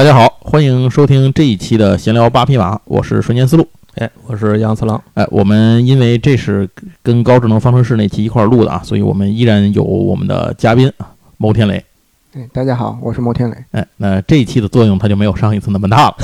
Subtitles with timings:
[0.00, 3.68] 大家好，欢迎收听这一期的闲聊八匹马，我是瞬间思路。
[3.96, 4.98] 哎，我是杨次郎。
[5.12, 6.66] 哎，我们因为这是
[7.02, 11.84] 跟高智能方程式那期一块儿录的啊，所以我们依然有我们的嘉宾啊，牟天雷。
[12.32, 13.56] 哎，大家好，我是牟天雷。
[13.72, 16.16] 哎，那这一期的作用它就没有上一次那么大了，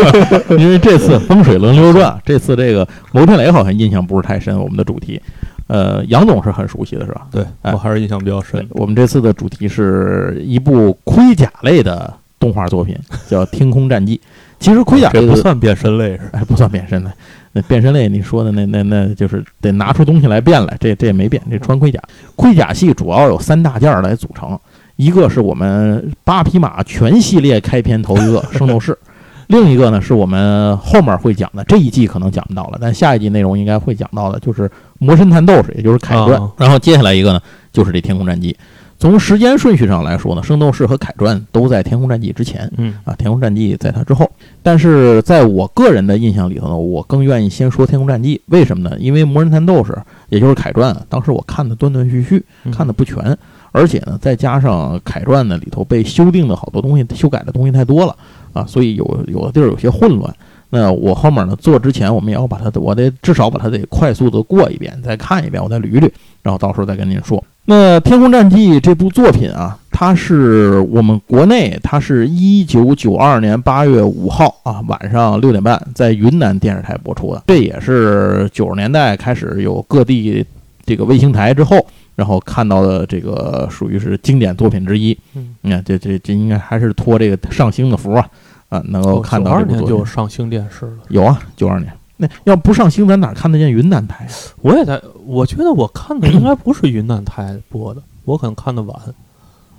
[0.58, 4.58] 因为这次风水轮流转，这次这个牟天雷好像印象不是太深。
[4.58, 5.20] 我们的主题，
[5.66, 7.26] 呃，杨总是很熟悉的，是吧？
[7.30, 8.66] 对哎我还是印象比较深。
[8.70, 12.96] 我们这次的主题是一部盔甲类的动画作品，
[13.28, 14.16] 叫《天空战记》。
[14.58, 16.30] 其实盔甲这不算变身类是吧？
[16.32, 17.10] 哎，不算变身类。
[17.52, 21.40] 那变身类，你说的那那那就是得拿出东西来变来，这这也没变。
[21.48, 22.00] 这穿盔甲，
[22.34, 24.58] 盔甲系主要有三大件儿来组成，
[24.96, 28.98] 一个是我们八匹马全系列开篇头一个圣斗士，
[29.46, 36.32] 另一个呢是我们后面会讲的，这一季可能讲不到了，但下一季内容应该会讲到的，就是魔神探斗士，也就是凯传。
[36.32, 37.40] 啊然后接下来一个呢，
[37.72, 38.56] 就是这天空战记。
[38.98, 42.68] 从时间顺序上来说呢，圣斗士和凯传都在天空战记之前。
[42.76, 44.28] 嗯啊，天空战记在它之后，
[44.60, 48.96] 但是在我个人的印象里头呢，我更愿意先说天空战记，为什么呢？
[48.98, 49.96] 因为魔人探斗士，
[50.30, 53.38] 也就是凯传，当时我看的断断续续，嗯看的不全，
[53.70, 58.16] 而且呢，再加上凯传呢里头被修订的好多东西，修改的东西太多了
[58.52, 60.34] 啊，所以有有的地儿有些混乱。
[60.70, 66.10] 那我后面呢做之前，我们也要把它，我得至少把它得快速的过一遍，再看一遍，我再捋捋，
[66.42, 67.42] 然后到时候再跟您说。
[67.64, 77.42] 那《天空战记》这部作品啊，它是我们国内，它是一九九二年八月五号啊晚上六点半在云南电视台播出的。
[77.46, 80.44] 这也是九十年代开始有各地
[80.86, 85.16] 这个卫星台之后，然后看到的这个属于是经典作品之一。
[85.34, 88.26] 嗯，你看，这这这应该还是托这个上星的福啊
[88.68, 90.98] 啊，能够看到九二年这部作品就上星电视了。
[91.08, 91.92] 有啊，九二年。
[92.16, 94.30] 那要不上星，咱哪看得见云南台啊？
[94.60, 99.00] 我也在，我觉得我看的应该不是云南台播的，我可能看的晚。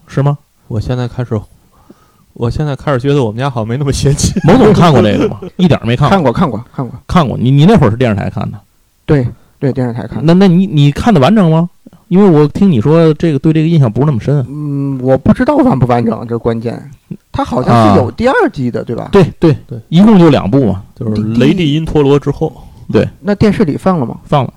[0.08, 0.38] 是吗？
[0.68, 1.40] 我现在开始，
[2.34, 4.34] 我现在开始觉得我们家好像没那么先进。
[4.46, 5.40] 某总看过这个吗？
[5.58, 6.10] 一点没看过。
[6.10, 7.00] 看过，看过，看过。
[7.06, 8.58] 看过，你你那会儿是电视台看的？
[9.06, 9.28] 对
[9.60, 10.24] 对，电视台看的。
[10.24, 11.70] 那那你你看的完整吗？
[12.10, 14.46] 因为我听你说这个对这个印象不是那么深啊。
[14.50, 16.78] 嗯，我不知道完不完整，这是关键。
[17.32, 19.08] 它好像啊是有第二季的，对吧？
[19.12, 22.52] 对对对，一共就两部嘛，就是雷帝因陀罗之后，
[22.92, 24.18] 对那电视里放了吗？
[24.26, 24.54] 放了。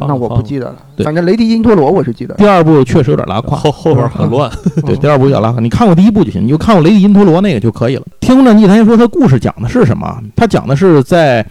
[0.00, 0.76] 那我不记得了。
[0.94, 2.32] 对反正雷迪因陀罗我是记得。
[2.36, 4.48] 第二部确实有点拉胯，后后边很乱。
[4.86, 5.58] 对，嗯第二部有点拉胯。
[5.60, 8.02] 你看过第一部就行，你就看过雷迪因陀罗那个就可以了。
[8.20, 10.16] 《天空战记》，咱先说他故事讲的是什么？
[10.36, 11.44] 他讲的是在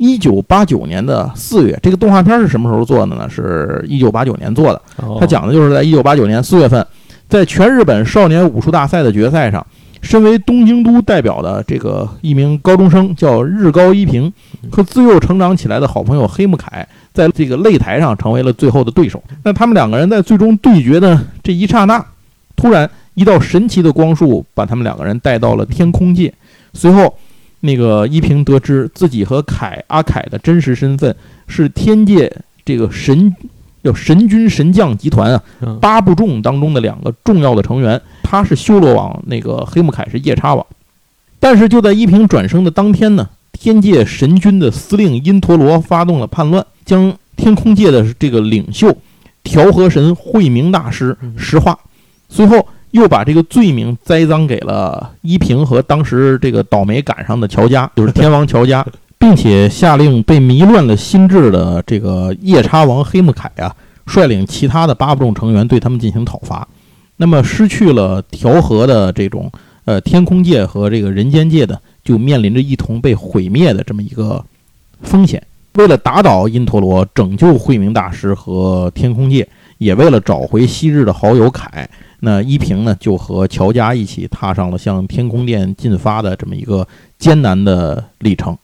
[0.00, 3.28] 一九八九年的四月，这个动画片是什么时候做的呢？
[3.28, 4.80] 是一九八九年做的。
[4.96, 6.84] 哦他讲的就是在一九八九年四月份，
[7.28, 9.64] 在全日本少年武术大赛的决赛上，
[10.00, 14.32] 身为东京都代表的这个一名高中生叫日高一平，
[14.72, 19.22] 和自幼成长起来的好朋友黑木凯，在这个擂台上成为了最后的对手。
[19.44, 22.02] 那他们两个人在最终对决的这一刹那，
[22.56, 26.32] 突然一道神奇的光束把他们两个人带到了天空界。
[26.72, 27.14] 随后，
[27.60, 31.14] 那个依萍得知自己和凯阿凯的真实身份
[31.46, 32.32] 是天界
[32.64, 33.34] 这个神
[33.82, 35.78] 叫神君神将集团啊嗯。
[35.80, 40.66] 八部众当中的两个重要的成员，他是修罗王，那个黑木凯是夜叉王。
[41.38, 48.94] 但是就在依萍转生的当天呢，天界神君的司令因陀罗发动了叛乱，将天空界的这个领袖
[49.42, 51.78] 调和神慧明大师嗯石化，
[52.28, 58.84] 随后又把这个罪名栽赃给了依萍和当时这个倒霉赶上的乔家，就是天王乔家，
[59.18, 63.74] 并且下令被迷乱了心智的这个夜叉王黑木凯啊，
[64.06, 66.66] 率领其他的八部众成员对他们进行讨伐。
[67.16, 69.52] 那么失去了调和的这种
[69.84, 74.42] 呃天空界和这个人间界的，就面临着一同被毁灭的这么一个
[75.02, 75.42] 风险。
[75.74, 79.46] 为了打倒因陀罗，拯救慧明大师和天空界，
[79.78, 81.88] 也为了找回昔日的好友凯，
[82.20, 86.86] 那依萍呢就和乔家一起踏上了向天空殿进发的这么一个
[87.18, 88.56] 艰难的历程。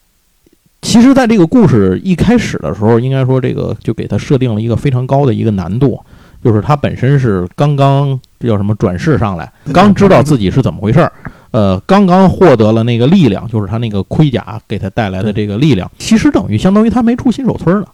[0.83, 6.01] 其实，在这个故事一开始的时候，应该说这个就给他设定了一个非常高的一个难度，
[6.45, 11.13] 就是他本身是刚刚这叫什么转世上来，刚知道自己是怎么回事儿，
[11.51, 17.87] 呃，刚刚获得了那个力量，就是他那个盔甲给他带来的这个力量，其实等于相当于他没出新手村呢，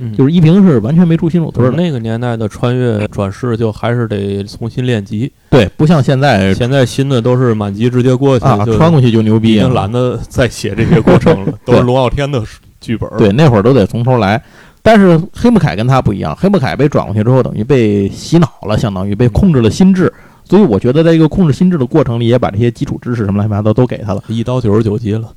[0.00, 5.30] 嗯就是依萍是完全没出新手村的，那个年代的穿越转世，就还是得重新练级。
[5.50, 12.42] 对，不像现在现在新的都是满级直接过去，啊，穿过去就牛逼已，经懒得再写这些过程了， 都是龙傲天的
[12.80, 13.08] 剧本。
[13.18, 14.42] 对，，那会儿都得从头来。
[14.80, 20.10] 但是黑木凯跟他不一样，黑木凯被转过去之后，等于被洗脑了，相当于被控制了心智。
[20.44, 24.22] 所以我觉得在一个控制心智的过程里，也把这些基础知识什么乱七八糟都给他了。
[24.28, 25.28] 一刀九十九级了。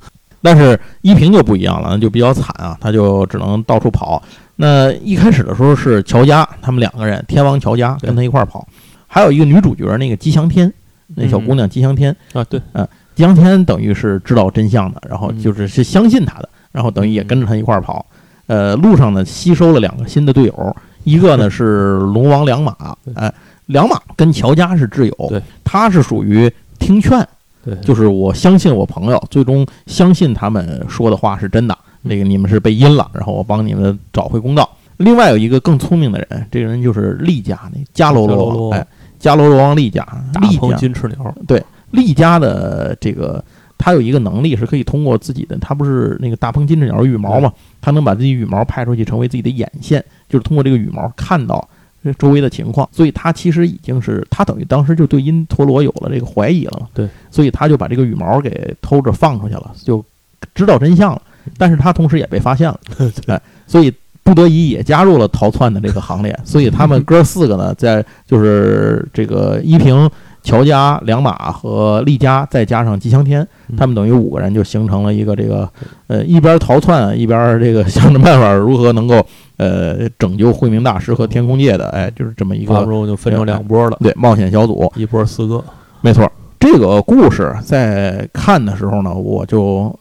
[0.42, 4.22] 但是依萍就不一样了，就比较惨啊，他就只能到处跑。
[4.56, 8.66] 那一开始的时候是乔家，他们两个人，天王乔家跟他一块儿跑，
[9.06, 10.72] 还有一个女主角那个吉祥天，
[11.14, 12.60] 那小姑娘吉祥天，啊，对，
[13.14, 18.04] 吉祥天等于是知道真相的，然后就是是相信他的，然后等于也跟着他一块儿跑。
[18.46, 22.74] 呃，路上呢吸收了两个新的队友，一个呢是龙王良马，
[23.14, 23.32] 哎，
[23.66, 27.26] 良马跟乔家是挚友，对，他是属于听劝，
[27.64, 31.76] 对，就是我相信我朋友，最终相信他们说的话是真的。
[32.02, 34.68] 那个你们是被阴了，然后我帮你们找回公道。
[34.96, 38.86] 另外有一个更聪明的人，这个人就是利家那迦楼罗王，哎，
[39.20, 40.06] 迦楼罗王利家，
[40.40, 40.76] 利家。
[40.76, 41.62] 金翅鸟，对，
[41.92, 43.42] 利家的这个
[43.78, 51.68] 他有一个能力是可以通过自己的，他不是那个大鹏金翅鸟羽毛嘛，他能把自己羽毛派出去成为自己的眼线，就是通过这个羽毛看到
[52.18, 60.04] 周围的情况，所以他其实已经是他等于当时就对因陀罗有了这个怀疑了嘛，对，所以他就把这个羽毛给偷着放出去了，就
[60.54, 61.22] 知道真相了，
[61.58, 62.80] 但是他同时也被发现了，
[63.26, 63.92] 哎，所以。
[64.24, 70.08] 不得已也加入了逃窜的这个行列，所以他们 哥四个呢，在就是这个依萍、
[70.42, 73.46] 乔家、良马和厉家，再加上吉祥天，
[73.76, 75.68] 他们等于五个人就形成了一个这个
[76.08, 79.24] 呃一边逃窜一边这个想着办法如何能够
[79.56, 85.62] 呃拯救慧明大师和天空界的，哎，就是这么一个，就分成两波了，对，冒险小组，一波四个，
[86.00, 86.30] 没错。
[86.58, 89.92] 这个故事在看的时候呢，我就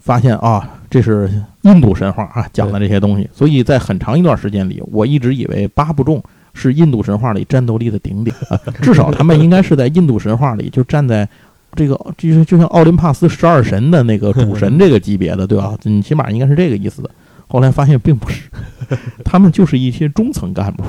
[0.00, 3.28] 发现啊，这是印度神话啊讲的这些东西。
[3.34, 6.22] 所以在很长一段时间里，我一直以为八部众
[6.56, 11.28] 是印度神话里战斗力的顶点啊，至少他们应该是在印度神话里就站在
[11.74, 15.76] 这个就是就像奥林帕斯十二神的那个主神这个级别的，对吧？
[15.84, 17.10] 你起码应该是这个意思的。
[17.46, 18.48] 后来发现并不是，
[19.24, 20.82] 他们就是一些中层干部，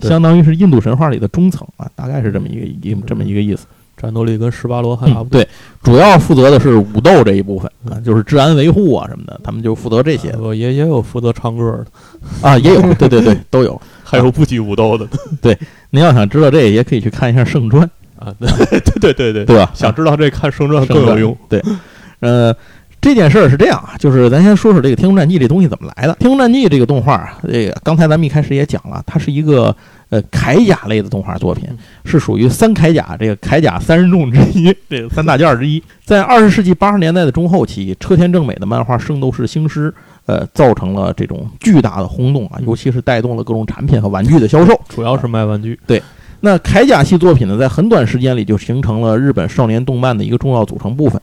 [0.00, 3.66] 相当于是印度神话里的中层啊，大概是这么一个一这么一个意思。
[3.96, 5.40] 战斗力跟十八罗汉差不多。
[5.40, 5.48] 对，
[5.80, 10.34] 主要负责的是武斗这一部分啊，就是治安维护啊什么的，他们就负责这些。
[10.56, 11.86] 也也有负责唱歌的
[12.48, 13.80] 啊，也有，对对对，都有。
[14.18, 15.06] 还有不举武斗的。
[15.42, 15.56] 对，
[15.90, 17.88] 您要想知道这，也可以去看一下《圣传》
[18.24, 18.34] 啊。
[18.38, 19.70] 对对对 对，对吧？
[19.74, 21.36] 想知道这，看《圣传》更有用。
[21.48, 21.62] 对，
[22.20, 22.54] 呃，
[23.00, 26.14] 这件事儿是这样啊，就是咱先说说这个《天空战记》这东西怎么来的。
[26.18, 29.74] 《天空战记》这个动画啊，这个刚才咱们一开始也讲了，它是一个。
[30.10, 31.68] 呃，铠甲类的动画作品
[32.04, 35.82] 是属于三铠甲，这个铠甲三人众之一，这个三大件之一。
[36.04, 39.90] 在二十世纪八十年代的中后期，车田正美的漫画《圣斗士星矢》
[40.26, 45.78] 呃，造成了这种巨大的轰动啊，尤其是带动了各种产品和玩具的销售，主要是卖玩具。
[45.86, 46.02] 对，
[46.40, 51.20] 那铠甲系作品呢，在很短时间里就形成了日本少年动漫的一个重要组成部分。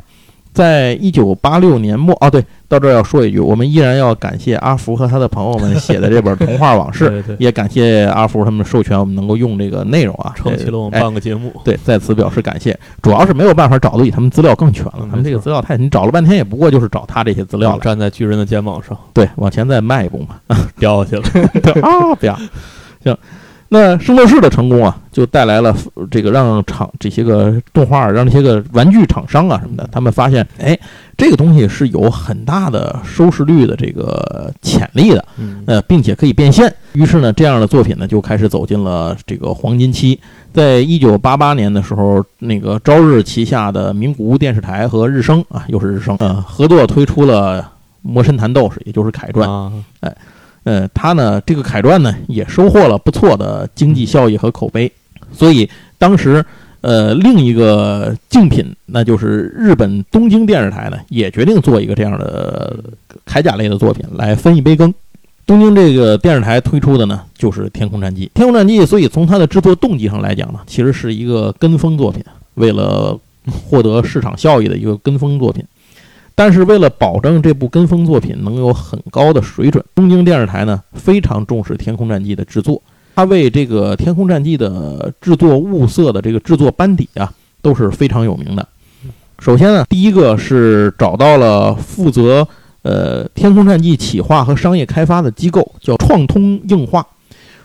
[0.53, 11.53] 在一九八六年末，哦，对，到这儿要说一句，我们依然要感谢阿福和他的朋友们写的这本童话往事， 也感谢阿福他们授权我们能够用这个内容啊，撑起了我们半个节目。
[11.63, 12.77] 对，在此表示感谢。
[13.01, 17.79] 主要是没有办法找的比他们资料更全了，他们这个资料太，你找了半天也不过就是找他这些资料了。
[17.79, 20.35] 站在巨人的肩膀上，对，往前再迈一步嘛，
[20.77, 22.13] 掉下去了 啊！
[22.19, 22.37] 不要，
[23.03, 23.17] 行。
[23.73, 25.73] 那圣斗士的成功啊，就带来了
[26.09, 30.77] 这个让厂这些个动画，让这些个玩具厂商啊什么的，他们发现，哎，
[31.17, 35.25] 这个东西是有很大的收视率的这个潜力的，
[35.67, 36.69] 呃，并且可以变现。
[36.91, 40.19] 于是呢，这样的作品呢就开始走进了这个黄金期。
[40.51, 47.61] 在一九八八年的时候，那个朝日旗下的名古屋电视台和日升啊，又是日升，呃，合作推出了
[48.01, 49.47] 《魔神坛斗士》，也就是《凯传》，
[50.01, 50.13] 哎。
[50.63, 54.91] 呃，他呢，这个凯传呢，也收获了不错的经济效益和口碑，
[55.33, 56.45] 所以当时，
[56.81, 62.75] 呃，另一个竞品，那就是日本东京电视台呢，也决定做一个这样的
[63.25, 64.93] 铠甲类的作品来分一杯羹。
[65.47, 68.25] 东京这个电视台推出的呢，就是《天空战记》。
[68.33, 73.19] 《天空战记》，所以从它的制作动机上来讲呢，其实是一个跟风作品，为了
[73.67, 75.65] 获得市场效益的一个跟风作品。
[76.35, 82.81] 但是为了保证这部跟风作品能有很高的水准，东京电视台呢非常重视《天空战记》的制作，
[83.15, 88.67] 他为这个《天空战记》的制作物色的这个制作班底啊都是非常有名的。
[89.39, 92.47] 首先呢，第一个是找到了负责
[92.83, 97.05] 呃《天空战记》企划和商业开发的机构，叫创通映画。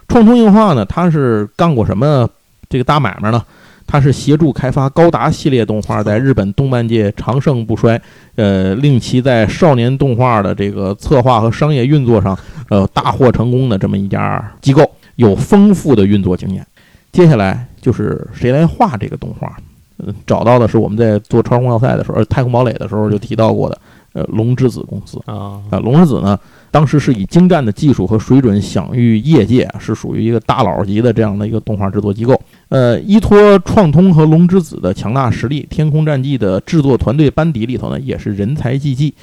[0.09, 2.29] 创通映画呢，他是干过什么
[2.69, 3.43] 这个大买卖呢？
[3.87, 8.01] 他是协助开发高达系列动画，在日本动漫界长盛不衰，
[8.35, 12.37] 呃，令其在少年动画的这个策划和商业运作上，
[12.69, 16.67] 呃，大获成功的这么一家机构，有丰富的运作经验。
[17.13, 19.57] 接下来就是谁来画这个动画？
[19.99, 23.79] 嗯，找到的是我们在做超空要塞的时候，太空堡垒的时候就提到过的，
[24.13, 26.39] 呃，龙之子公司啊啊，龙之子呢？
[26.71, 32.39] 当时是以精湛的技术和水准享誉业界，是属于一个大佬级的这样的一个动画制作机构。
[32.69, 39.15] 呃，依托创通和龙之子的强大实力，《天空战记》的制作团队班底里头呢，也是人才济济。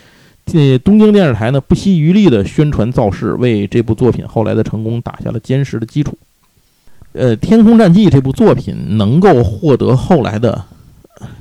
[0.46, 6.18] 这东京电视台呢，不惜余力的宣传造势，为这部作品后来的成功打下了坚实的基础。
[7.12, 10.64] 呃，《天空战记》这部作品能够获得后来的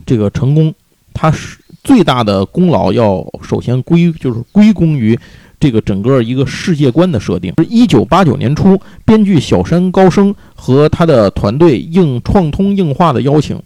[0.04, 0.74] 这个成功，
[1.14, 5.18] 它是最大的功劳要首先归就是归功于
[5.62, 7.54] 这个整个一个世界观的设定。
[7.58, 13.56] 是一九八九年初，编剧小山高升和他的团队应创通映画的邀请，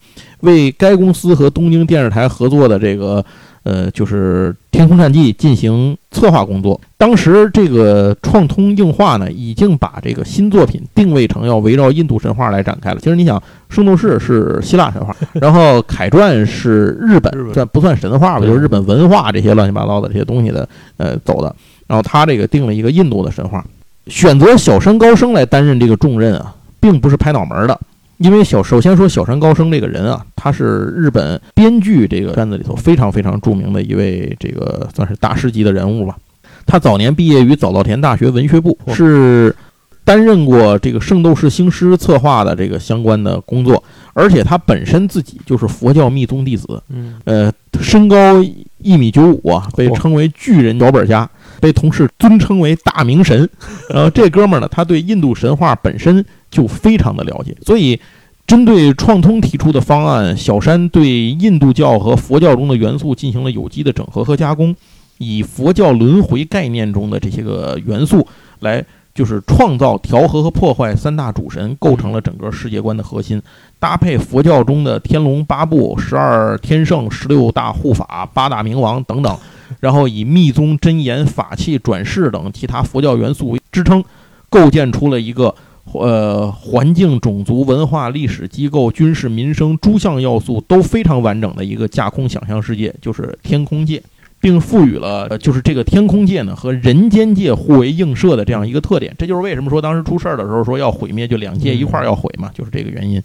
[0.41, 3.25] 为该公司和东京电视台合作的这个。
[3.67, 6.81] 呃，就是《天空战记》进行策划工作。
[6.97, 13.01] 当时这个创通映画呢，已经把这个新作品定位成要围绕印度神话来展开了。
[13.01, 13.37] 其实你想，
[13.69, 18.47] 《圣斗士》是希腊神话， 然后《凯传》是日本，这不算神话吧？
[18.47, 21.53] 就是日本文化这些乱七八糟的这些东西的呃走的。
[21.87, 23.65] 然后他这个定了一个印度的神话，
[24.07, 27.79] 选择小山高升来担任这个重任啊，并不是拍脑门的。
[28.19, 36.17] 因为小首先说小山高升这个人啊，他是日本编剧这个圈子里头非常非常著名的一位这个算是大师级的人物吧。
[36.65, 39.55] 他早年毕业于早稻田大学文学部，是
[40.03, 46.83] 担任过这个《圣斗士星矢》策划的这个相关的工作，而且他本身自己就是佛教密宗弟子。
[46.89, 48.43] 嗯，呃，身高
[48.79, 51.29] 一米九五啊，被称为巨人脚本家，
[51.61, 53.49] 被同事尊称为大明神。
[53.91, 56.25] 然后这哥们儿呢，他对印度神话本身。
[56.49, 58.01] 就非常的了解，所以
[58.47, 64.75] 针对创通提出的方案，小山对印度教和佛教中的元素进行了有机的整合和加工，
[65.19, 68.27] 以佛教轮回概念中的这些个元素
[68.61, 68.83] 来，
[69.13, 73.43] 就是创造调和和破坏三大主神，构成了整个世界观的核心。
[73.79, 79.37] 搭配佛教中的天龙八部、十二天圣、十六大护法、八大明王等等，
[79.81, 84.05] 然后以密宗真言、法器、转世等其他佛教元素为支撑，
[84.49, 85.55] 构建出了一个。
[85.93, 94.03] 呃，环境、种族、文化、历史、机构、军事、民生诸项要素都非常完整的一个架空想象世界，就是天空界，
[94.41, 99.15] 并赋予了就是这个天空界呢和人间界互为映射的这样一个特点。
[99.17, 103.23] 这就是为什么说当时出事儿的时候说要毁灭，就两界一块儿要毁嘛，就是这个原因。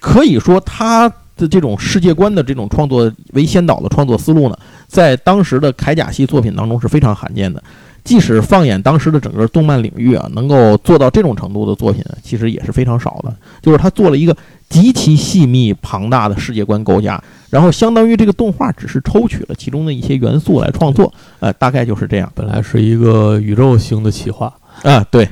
[0.00, 4.56] 可以说他的这种世界观的这种创作为先导的创作思路呢，
[4.92, 7.62] 在当时的铠甲系作品当中是非常罕见的。
[8.04, 13.34] 即使放眼当时的整个动漫领域啊，能够做到这种程度的作品，其实也是非常少的。
[13.62, 14.36] 就是他做了一个
[14.68, 22.30] 极其细密庞大的世界观构架，然后相当于这个动画只是抽取了其中的一些元素来创作，呃，大概就是这样。
[22.34, 25.26] 本来是一个宇宙型的企划啊，对。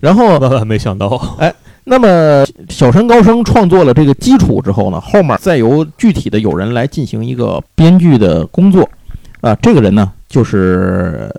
[0.00, 8.88] 然后万万没想到，哎，那么小山高升创作了这个基础之后呢，后面再由具体的有人来进行一个编剧的工作，
[9.40, 11.34] 啊，这个人呢就是。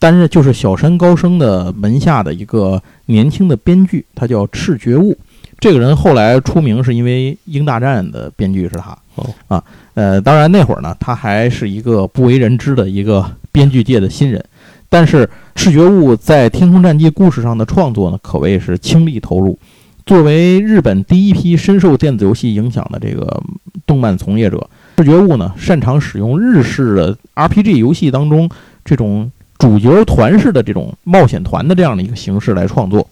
[0.00, 5.18] 但是，就是小山高升的门下的一个年轻的编剧，他叫赤觉悟。
[5.58, 8.96] 这个人后来出名是因为《鹰大战》的编剧是他。
[9.16, 14.40] 哦啊，呃，当然那会儿呢，他还是一个不为人知的一个编剧界的新人。
[14.88, 19.58] 但是赤觉悟在《天空战记》故事上的创作呢，可谓是倾力投入。
[20.06, 23.42] 作为日本第一批深受电子游戏影响的这个
[23.84, 24.70] 动漫从业者，
[25.04, 28.48] 赤觉物呢，擅长使用日式的 RPG 游戏当中
[28.84, 29.30] 这种。
[29.58, 33.04] 主角团式的这种冒险团的这样的一个形式来创作，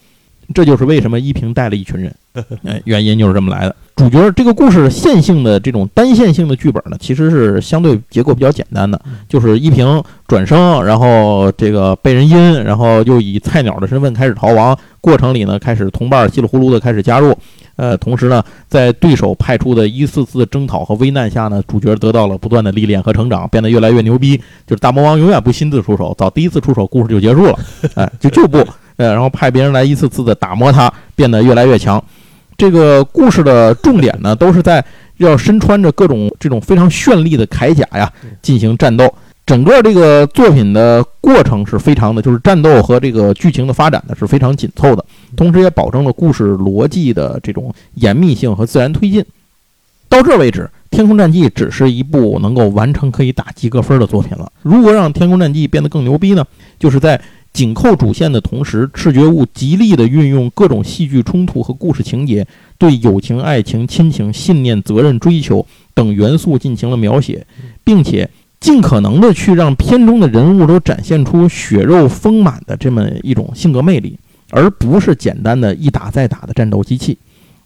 [0.54, 2.14] 这就是为什么依萍带了一群人，
[2.62, 3.74] 哎，原因就是这么来的。
[3.96, 17.32] 主角这个故事线性的这种单线性的剧本呢，其实是相对结构比较简单的，就是依萍转生，然后这个被人阴，然后又以菜鸟的身份开始逃亡，过程里呢开始同伴稀里糊涂的开始加入。
[17.76, 24.36] 呃，同时呢，在对手派出的一次次征讨和危难下呢，主角得到了不断的历练和成长，变得越来越牛逼。
[24.66, 27.56] 就是大魔王永远不亲自出手，早第一次出手，故事就结束了。
[27.94, 28.58] 哎，就就不，
[28.96, 32.02] 呃，然后派别人来一次次的打磨他，变得越来越强。
[32.56, 34.84] 这个故事的重点呢，都是在
[35.18, 38.10] 要身穿着各种这种非常绚丽的铠甲呀，
[38.42, 39.14] 进行战斗。
[39.46, 45.04] 整个这个作品的过程是非常的，就是战斗和这个剧情的发展呢是非常紧凑的，
[45.36, 49.24] 同时也保证了故事逻辑的这种严密性和自然推进。
[50.08, 54.50] 到这为止，《天空战记》只是一部能够完成可以打及格分的作品了。
[54.62, 56.44] 如何让《天空战记》变得更牛逼呢？
[56.80, 57.20] 就是在
[57.52, 62.44] 紧扣主线的同时，赤觉悟极力的运用各种戏剧冲突和故事情节，
[62.78, 67.46] 对友情、爱情、亲情、信念、责任、追求等元素进行了描写，
[67.84, 68.28] 并且。
[68.58, 74.18] 尽可能的去让片中的人物都展现出血肉丰满的这么一种性格魅力，
[74.50, 77.18] 而不是简单的一打再打的战斗机器。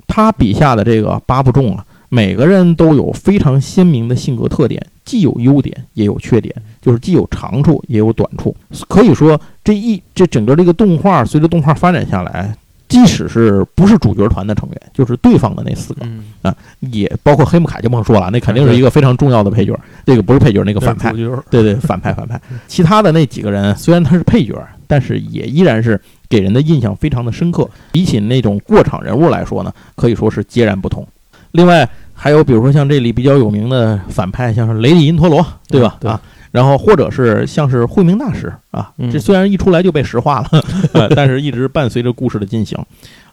[0.07, 8.55] 他笔下的这个八部众啊，每个人都有非常鲜明的性格特点，既有优点也有缺点，就是既有长处也有短处。
[8.89, 12.57] 可以说，这一这整个这个动画随着动画发展下来。
[12.91, 16.07] 即使是不是主角团的成员，就是对方的那四个
[16.43, 19.75] 啊，也包括黑木凯就甭说了，那肯定是一个非常重要的配角。
[20.05, 21.13] 这个不是配角，那个反派，
[21.49, 22.39] 对对，反派反派。
[22.69, 24.55] 其他的那几个人虽然他是配角，
[24.87, 27.67] 但是也依然是给人的印象非常的深刻。
[27.91, 31.07] 比起那种过场人物来说呢，可以说是截然不同。
[31.53, 31.89] 另外。
[32.23, 35.97] 还有比如说像这里比较有名的反派，像是雷利因陀罗，对吧？
[35.99, 36.21] 对啊，
[36.51, 40.65] 然后或者是像是惠明大师啊，嗯这虽然一出来就被石化了，
[40.95, 42.79] 呃但是一直伴随着故事的进行。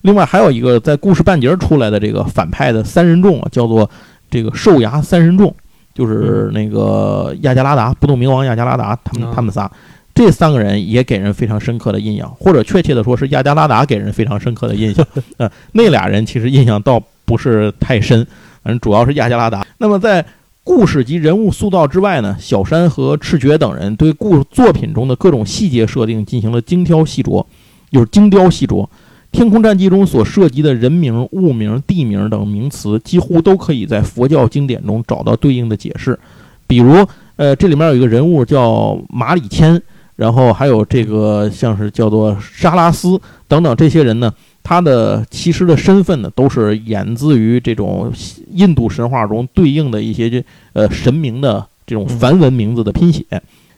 [0.02, 3.90] 另外还有一个在故事半截儿出来的这个反派的三人众啊，叫做
[4.30, 5.54] 这个兽牙三人众，
[5.94, 9.70] 就是那个亚加拉达不动明王亚加拉达他们啊他们仨。
[10.14, 15.06] 这三个人也给人非常深刻的印象，或者确切的说是亚加拉达给人非常深刻的印象。
[15.38, 18.26] 呃，那俩人其实印象倒不是太深，
[18.64, 19.64] 反正主要是亚加拉达。
[19.78, 20.26] 那么在
[20.68, 27.46] 故事及人物塑造之外呢，小山和赤觉等人对故作品中的各种细节设定进行了精挑细琢，
[27.90, 28.84] 就是精雕细琢。
[29.32, 36.20] 《天空战记》中所涉及的人名、物名、地名等名词，几乎都可以在佛教经典中找到对应的解释。
[36.68, 37.08] 比如，
[37.38, 39.82] 呃，这里面有一个人物叫马里谦，
[40.18, 44.34] 然后还有这个像是叫做沙拉斯等等这些人呢，
[44.68, 48.12] 他的其实的身份呢，都是源自于这种
[48.52, 50.44] 印度神话中对应的一些这
[50.74, 53.24] 呃神明的这种梵文名字的拼写，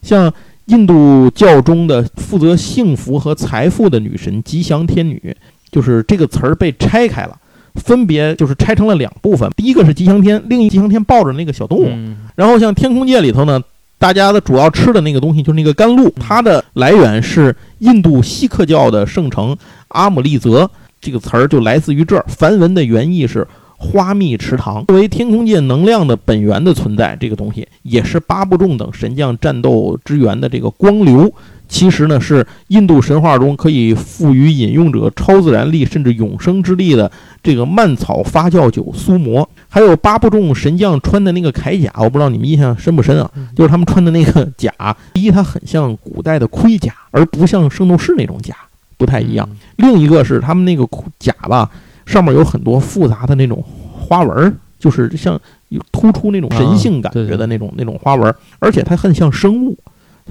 [0.01, 0.33] 像
[0.65, 5.37] 印度教中的负责幸福和财富的女神吉祥天女，
[5.71, 7.37] 就是这个词儿被拆开了，
[7.75, 12.17] 分别就是拆成了两部分，第一个是吉祥天，另一吉祥天抱着那个小动物，嗯。
[12.35, 13.61] 然后像天空界里头呢，
[13.99, 19.55] 大家的主要吃的那个东西就是那个甘露，它的来源是印度锡克教的圣城
[19.89, 20.69] 阿姆利泽，
[21.01, 22.25] 这个词儿就来自于这儿。
[22.27, 24.85] 梵文的原意是花蜜池塘。
[24.87, 31.31] 作为天空界能量的本源的存在，这个东西也是八部众等神将战斗之源的这个光流。
[31.69, 37.11] 其实呢，是印度神话中可以赋予饮用者超自然力甚至永生之力的
[37.43, 43.29] 这个蔓草发酵酒苏摩，还有八部众神将穿的那个铠甲，我不知道你们印象深不深啊？
[43.55, 44.73] 就是他们穿的那个甲，
[45.13, 48.55] 第一它很像古代的盔甲，而不像圣斗士那种甲，
[48.99, 49.49] 不太一样。
[49.49, 50.85] 嗯另一个是他们那个
[51.17, 51.71] 甲吧，
[52.05, 53.63] 上面有很多复杂的那种
[53.97, 59.77] 花纹儿，就是像有突出那种神性感觉的那种、那种花纹儿，而且它很像生物，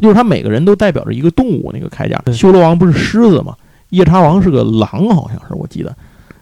[0.03, 1.71] 就是它每个人都代表着一个动物。
[1.73, 3.57] 那个铠甲，修罗王不是狮子吗？
[3.89, 5.97] 夜叉王是个狼，好像是我记得，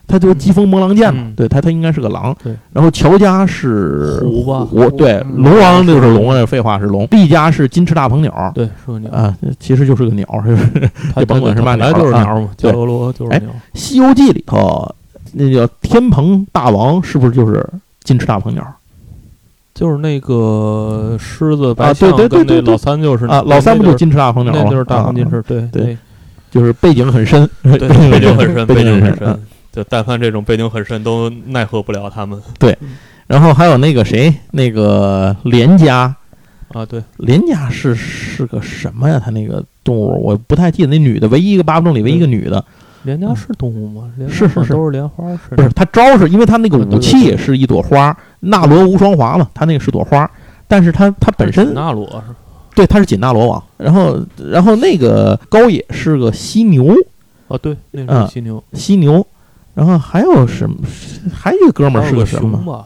[0.07, 2.35] 他就疾风魔狼剑嘛，嗯对他他应该是个狼。
[2.42, 7.07] 对，然后乔家是虎吧虎对，嗯龙王就是龙啊，废话是龙。
[7.09, 10.90] 毕家是金翅大鹏鸟，对，是个鸟，啊，其实就是个鸟，是不是？
[11.14, 13.49] 它就甭管是嘛本来就是鸟嘛，对伽罗罗就是哎鸟。
[13.75, 14.95] 《西游记》里头
[15.33, 17.64] 那叫天蓬大王，是不是就是
[18.05, 18.64] 金翅大鹏鸟
[19.75, 23.42] 就是那个狮子白啊对象对对对对跟那老三就是啊？
[23.45, 24.61] 老三不就就是金翅大鹏鸟吗？
[24.64, 25.99] 那就是大鹏金啊翅，对对，
[26.51, 27.77] 就是背景很深，对，
[28.11, 29.40] 背景很深，背背景很很深。
[29.77, 29.85] 深。
[29.85, 32.77] 就但凡这种背景很深，都奈何不了他们 对
[33.27, 36.15] 然后还有那个谁，那个连家，
[36.69, 36.87] 啊。
[36.87, 39.21] 对，连家是是个什么呀？
[39.23, 42.65] 他那个动物我不太记得，那女的唯一一个巴布仲里唯一一个女的，
[43.03, 44.11] 莲家是动物吗？
[44.29, 50.31] 是是是都是莲花，是不是他招是因为他那个武器是一朵花，纳罗无双华嘛，他那个是朵花，
[50.69, 52.35] 但是他他本身那罗是
[52.77, 56.95] 对，他是紧纳罗王，然后然后那个高野是个犀牛，
[57.49, 59.27] 哦，对，那嗯是犀牛，犀牛，
[59.77, 60.77] 然后还有什么？
[61.33, 62.85] 还有一个哥们儿是个什么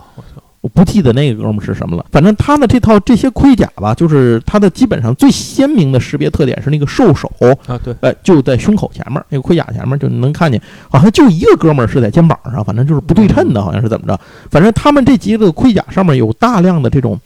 [0.61, 2.05] 我不记得那个哥们儿是什么了。
[2.12, 7.31] 反正他的这套这些盔甲吧，就是他的基本上最鲜明的识别特点是那个兽首，
[7.66, 14.20] 啊，对，哎，就在胸口前面那个盔甲前面就能看见，好像就一个哥们儿是在肩膀上，反正就是不对称的，好像是怎么着？
[14.50, 17.18] 反正他们这几个盔甲上面有大量的这种。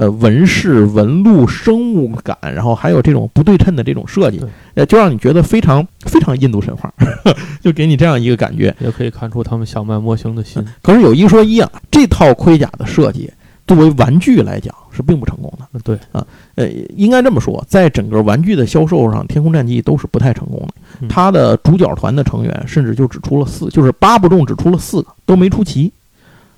[0.00, 4.40] 呃，纹饰、纹路、生物感，然后还有这种不对称的这种设计，
[4.72, 6.90] 呃，就让你觉得非常非常印度神话，
[7.60, 8.74] 就给你这样一个感觉。
[8.80, 10.64] 也可以看出他们想卖模型的心。
[10.80, 13.30] 可是有一说一啊，这套盔甲的设计
[13.66, 15.78] 作为玩具来讲是并不成功的。
[15.84, 20.74] 对啊，呃，应该这么说，在整个玩具的销售上，《天空战记》都是不太成功的。
[21.02, 25.92] 嗯它的主角团的成员甚至就只出了四，就是八部中只出了四个，都没出齐。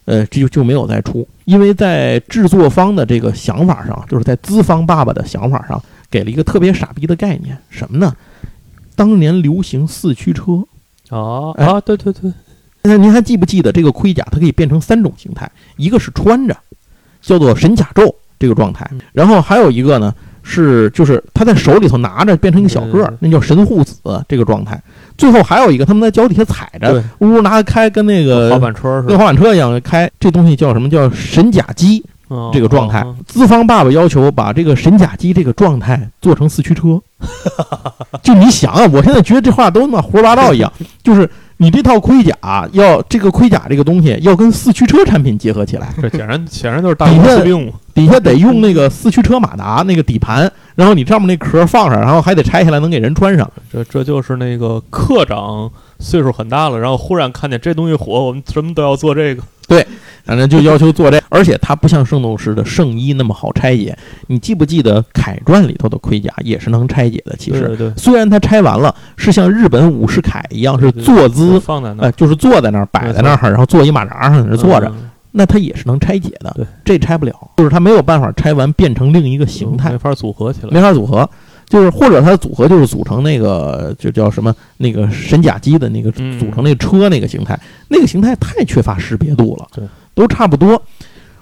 [0.05, 8.15] 呃，这就就没有再出，因为在制作方的这个想法上，就是在资方爸爸的想法上，给了一个特别傻逼的概念，什么呢？
[8.95, 10.65] 当年流行四驱车，
[11.09, 12.33] 哎啊啊，对对对，
[12.83, 15.51] 那您还记不记得这个盔甲它可以变成三种形态？
[15.77, 16.57] 一个是穿着，
[17.21, 23.97] 叫做神甲胄这个状态嗯，然后还有一个呢是就是他在手里头拿着变成一个小个儿，那叫神护子
[24.29, 24.81] 这个状态。
[25.17, 29.09] 最后还有一个他们在脚底下踩着，呜呜拿着开，跟那个滑板车是？
[29.09, 30.11] 跟滑板车一样开。
[30.19, 33.15] 这东西叫什么叫神甲机哦这个状态哦？
[33.27, 37.01] 资方爸爸要求把这个神甲机这个状态做成四驱车。
[38.23, 41.29] 就你想啊，我现在觉得这话都他妈胡说八道一样， 就是。
[41.59, 42.37] 你这套盔甲
[42.73, 47.73] 要这个盔甲这个东西要跟四驱车产品结合起来，这显然显然就是大公司病嘛。
[47.95, 53.51] 底下得用那个四驱车马达那个底盘，然后你上面那壳放上，然后还得拆下来能给人穿上。
[53.73, 59.43] 这这就是那个课长岁数很大了，然后忽然看见这东西火，我们什么都要做这个。
[59.69, 59.87] 对
[60.25, 63.97] 反正就要求做这，而且它不像圣斗士的圣衣那么好拆解。
[64.27, 67.35] 你记不记得铠传里头的盔甲也是能拆解的？
[67.39, 76.53] 其实对对对，虽然它拆完了是像日本武士铠一样是坐姿，放在那儿呃，就是坐在那儿摆在那儿，然后坐一马扎上在那儿坐着，嗯那它也是能拆解的。
[76.55, 80.71] 对，这拆不了，就是它没有办法拆完变成另一个形态没，法组合起来。
[80.71, 81.29] 没法组合。
[81.69, 89.83] 就是或者它的组合就是组成那个就叫什么那个神甲机的那个嗯组成那车那个形态，那个形态太缺乏识别度了，对，
[90.15, 90.83] 都差不多。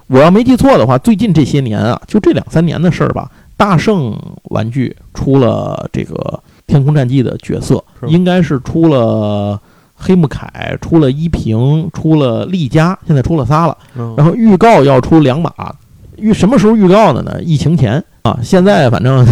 [0.07, 9.59] 我要没记错的话，最近这些年啊，就这两三年的事儿吧，大圣玩具出了这个天空战记的角色，应该是出了
[10.01, 13.77] 黑木凯，出了依萍，出了丽佳，现在出了仨了。
[13.95, 15.51] 嗯然后预告要出两码，
[16.17, 17.39] 预什么时候预告的呢？
[17.43, 19.25] 疫情前啊，现在反正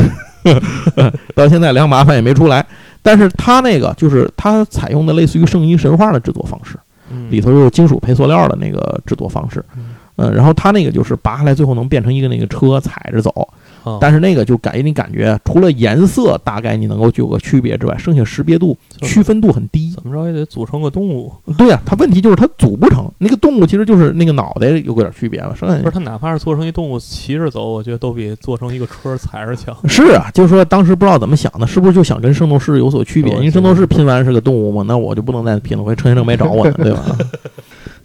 [1.36, 2.66] 到现在两码反正也没出来。
[3.02, 6.78] 但是它那个就是它采用的类似于圣衣神话的制作方式，
[7.12, 9.64] 嗯里头就是金属配塑料的那个制作方式。
[9.76, 13.48] 嗯嗯，然后它那个就是拔下来，最后能变成一个那个车踩着走，啊
[14.00, 19.92] 但是那个就给你感觉，除了颜色大概你能够具有个区别之外，剩下识别度、区分度很低。
[19.96, 29.76] 怎么着也得组成个动物，对呀、它问题就是它组不成，那个动物其实就是那个脑袋有点区别了，剩下不是它哪怕是做成一动物骑着走，我觉得都比做成一个车踩着强。
[29.90, 33.34] 是啊，就是说当时不知道怎么想的，是不是就想跟圣斗士有所区别？
[33.34, 37.06] 因为圣斗士拼完是个动物嘛，那我就不能再拼了，回陈先生没找我呢，对吧？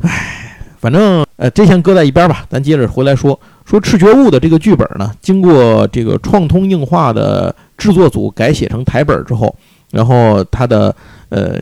[0.00, 9.54] 唉，反正呃，这先搁在一边吧，咱接着回来说说赤觉悟的这个剧本呢，经过这个创通映画的制作组改写成台本之后，
[9.90, 10.94] 然后它的
[11.28, 11.60] 呃，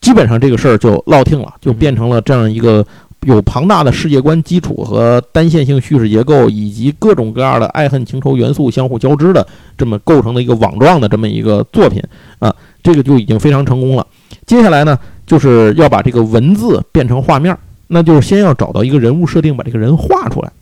[0.00, 2.84] 基本上这个事儿就落定了，就变成了这样一个。
[3.26, 9.46] 有庞大的世界观基础和单线性叙事结构，以及各种各样的爱恨情仇元素相互交织的
[9.78, 12.02] 这么构成的一个网状的这么一个作品
[12.38, 14.06] 啊，这个就已经非常成功了。
[14.44, 20.52] 接下来呢，就是要把这个文字变成画面，那就是先要找到一个人物设定，把这个人画出来。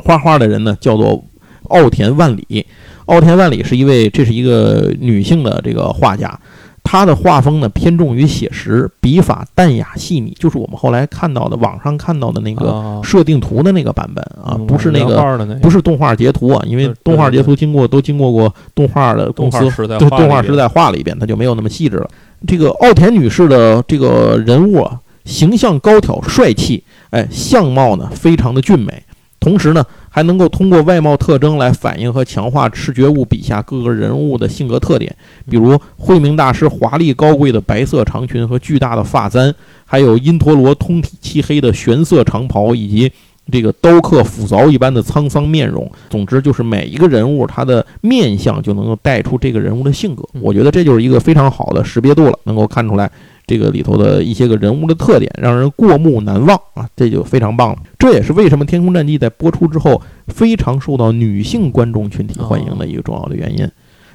[0.00, 1.24] 画画的人呢，叫做
[1.68, 2.66] 奥田万里。
[3.06, 6.38] 奥田万里是一位，这是一个女性的这个画家。
[6.86, 22.08] 她的画风呢偏重于写实，笔法淡雅细腻，就是我们后来看到的网上看到的那个啊设定图的那个版本啊，嗯不是那个不是动画截图啊，因为动画截图经过都经过过动画的公司对动画时代画了一遍，它就没有那么细致了。
[22.46, 29.02] 这个奥田女士的这个人物啊，形象高挑帅气，哎，相貌呢非常的俊美，
[29.44, 35.14] 同时呢还能够通过外貌特征来反映和强化视觉物笔下各个人物的性格特点，
[35.50, 39.54] 比如慧明大师华丽高贵的白色长裙和巨大的发簪，
[39.84, 43.12] 还有因陀罗通体漆黑的玄色长袍，以及
[43.52, 45.90] 这个刀刻斧凿一般的沧桑面容。
[46.10, 50.22] 总之，就是每一个人物他的面相就能够带出这个人物的性格。
[50.32, 53.10] 嗯我觉得这就是一个非常好的识别度了，能够看出来
[53.46, 57.78] 这个里头的一些个人物的特点，让人过目难忘啊，这就非常棒了。
[57.98, 63.70] 这也是为什么《天空战记》在播出之后非常受到女性观众群体欢迎的一个重要的原因。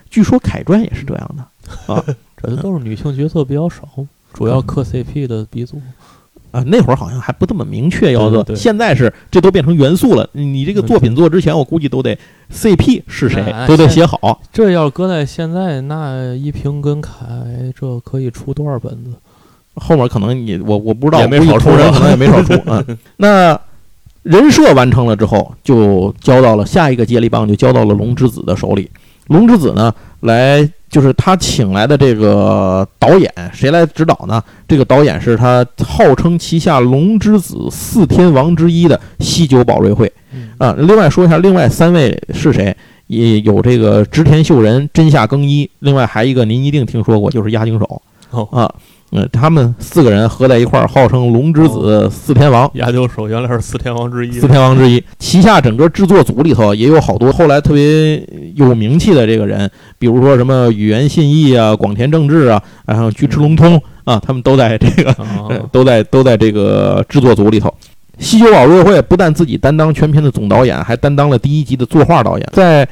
[0.09, 1.43] 据说凯传也是这样的
[1.93, 2.03] 啊
[2.41, 3.87] 这都是女性角色比较少，
[4.33, 5.79] 主要磕 CP 的鼻祖。
[6.51, 10.27] 啊，那会儿好像还不这么明确要做，对对对现在是这都变成元素了。
[10.33, 12.17] 你这个作品做之前，我估计都得
[12.51, 14.41] CP 是谁哎都得写好。
[14.51, 17.13] 这要搁在现在，那一平跟凯
[17.79, 19.11] 这可以出多少本子？
[19.75, 22.83] 后面可能你我我不知道，也没少出人可能也没少出啊。
[23.17, 23.57] 那
[24.23, 28.89] 人设完成了之后，就交到了下一个接力棒，就交到了龙之子的手里。
[29.29, 34.43] 龙之子呢，来就是他请来的这个导演，谁来指导呢？
[34.67, 40.75] 这个导演是他号称旗下龙之子四天王之一的西九保瑞惠嗯啊。
[40.77, 42.75] 另外说一下，另外三位是谁？
[43.07, 48.01] 也有这个织田秀人、真夏更一，另外还一个您一定听说过，就是押井守。
[48.31, 48.71] 哦啊，
[49.11, 52.69] 嗯，他们四个人合在一块儿，号称龙之子四天王。
[52.75, 54.31] 亚久手原来是四天王之一。
[54.33, 58.23] 四天王之一，旗下整个制作组里头也有好多后来特别
[58.55, 67.73] 有名气的这个人，比如说什么宇垣信义啊、广田正治啊，然后菊池龙通啊，他们都在这个啊， 都在都在这个制作组里头。
[68.19, 72.87] 西九保瑞会不但自己担当全片的总导演，还担当了第一集的作画导演，在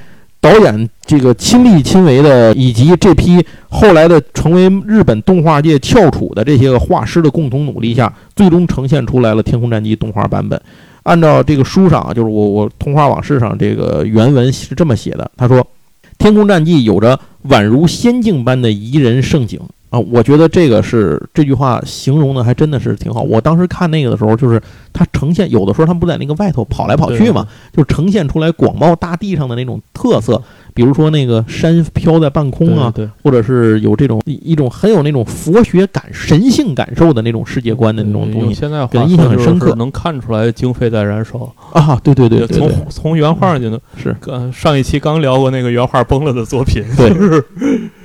[0.47, 10.61] 导演这个亲力亲为的，以及这批后来的成为日本动画界翘楚的这些个画师的共同努力下，最终呈现出来了《天空战记》动画版本。
[11.03, 15.61] 按照这个书上，就是我我童话往事上这个原文是这么写的，他说。
[16.19, 23.21] 《天空战记》有着宛如仙境般的宜人盛景，啊，我觉得这个是这句话形容的还真的是挺好。
[23.21, 30.41] 我当时看那个的时候，就是它呈现有的时候他们不在那个外头跑来跑去嘛，就呈现出来广袤大地上的那种特色，
[30.73, 41.53] 比如说那个山飘在半空啊，对，或者是有这种一一种很有那种佛学感、神性感受的那种世界观的那种东西现在给人印象很深刻能看出来经费在燃烧。
[41.71, 41.97] 啊。
[42.03, 47.43] 对对对对从对，从原画就能是呃，上一期刚聊过那个原画崩了的作品，对就是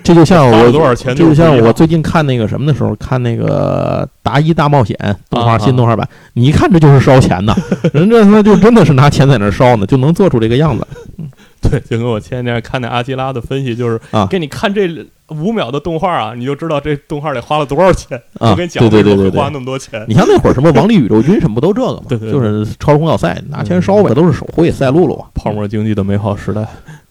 [0.03, 4.97] 这就像我多少钱这就像我最近看那个什么的时候，看那个《达伊大冒险》
[5.31, 7.55] 动画啊新动画版，你一看这就是烧钱的，
[7.95, 10.87] 人这他妈就真的是拿钱在那儿烧呢，就能做出这个样子。
[11.63, 14.89] 对，就跟我前两天看那阿基拉的分析，就是啊给你看这
[15.29, 18.21] 五秒的动画啊，你就知道这动画得花了多少钱。
[18.41, 20.05] 啊我跟你讲，对对对对对花那么多钱。
[20.09, 22.03] 你像那会儿什么王力宇宙军什么不都这个嘛？
[22.09, 25.29] 对对对就是超时空要塞拿钱烧呗，这都是手绘赛璐璐啊。
[25.35, 26.67] 泡沫经济的美好时代，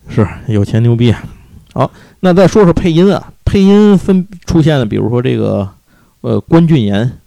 [0.10, 1.16] 是有钱牛逼。
[1.74, 1.90] 好，
[2.22, 5.68] 那再说说配音啊，配音分出现的，比如说这个
[6.22, 7.20] 呃关俊彦、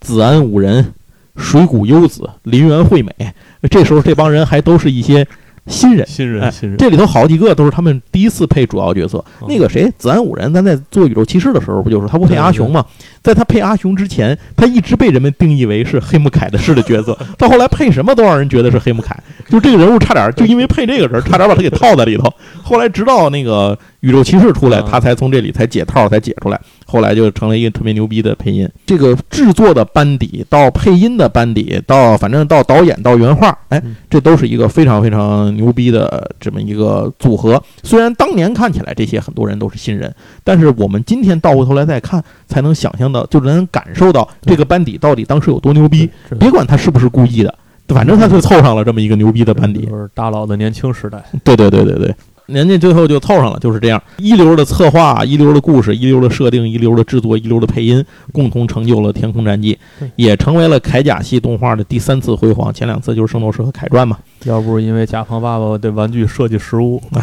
[0.00, 0.92] 子安五人、
[1.36, 3.34] 水谷优子、林原惠美，
[3.70, 5.26] 这时候这帮人还都是一些
[5.66, 6.06] 新人。
[6.06, 9.18] 新人哎新人，这里头好几个都是他们第一次配主要角色。
[9.40, 12.84] 哦那个谁，子安五人，咱在做宇宙骑士的时候，不就是他不配阿雄吗？
[13.22, 17.16] 在他配阿雄之前，他一直被人们定义为是黑木凯的式的角色。
[17.38, 22.30] 到后来配什么都让人觉得是黑木凯，就这个人物差点就因为配这个人，差点把他给套在里头。
[22.62, 26.60] 后来直到那个宇宙骑士出来，啊他才从这里才解套，才解出来。
[26.86, 28.68] 后来就成了一个特别牛逼的配音。
[28.86, 37.62] 这个制作的班底到配音的班底到反正到导演到原画，哎嗯，这都是一个非常非常牛逼的这么一个组合。
[37.82, 46.08] 虽然当年看起来这些很多人都是新人，但是我们今天倒过头来再看，才能想象到，就能感受到这个班底到底当时有多牛逼。
[46.38, 47.54] 别管他是不是故意的，
[47.88, 49.86] 反正他就凑上了这么一个牛逼的班底。
[49.86, 51.22] 就是大佬的年轻时代。
[51.42, 52.14] 对对对对对，
[52.46, 59.78] 人家最后就凑上了，就是这样，一流的策划、一流的故事、一流的设定、一流的制作、一流的配音，共同成就了《天空战记》，
[60.16, 62.72] 也成为了铠甲系动画的第三次辉煌。
[62.72, 67.02] 前两次就是《圣斗士》和《凯传》嘛，要不是因为甲方爸爸的玩具设计失误，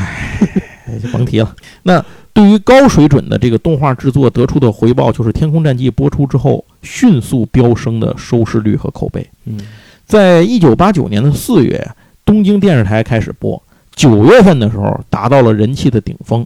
[0.88, 1.55] 哎，就甭提了。
[1.84, 2.03] 那
[2.34, 9.27] 对于高水准的这个动画制作得出的回报，就是《天空战记》播出之后迅速飙升的收视率和口碑。
[9.45, 9.60] 嗯，
[10.05, 11.88] 在一九八九年的四月，
[12.25, 13.62] 东京电视台开始播，
[13.95, 16.45] 九月份的时候达到了人气的顶峰。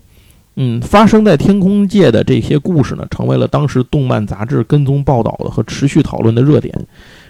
[0.58, 6.73] 嗯，发生在天空界的这些故事呢，成为了当时动漫杂志跟踪报道的和持续讨论的热点。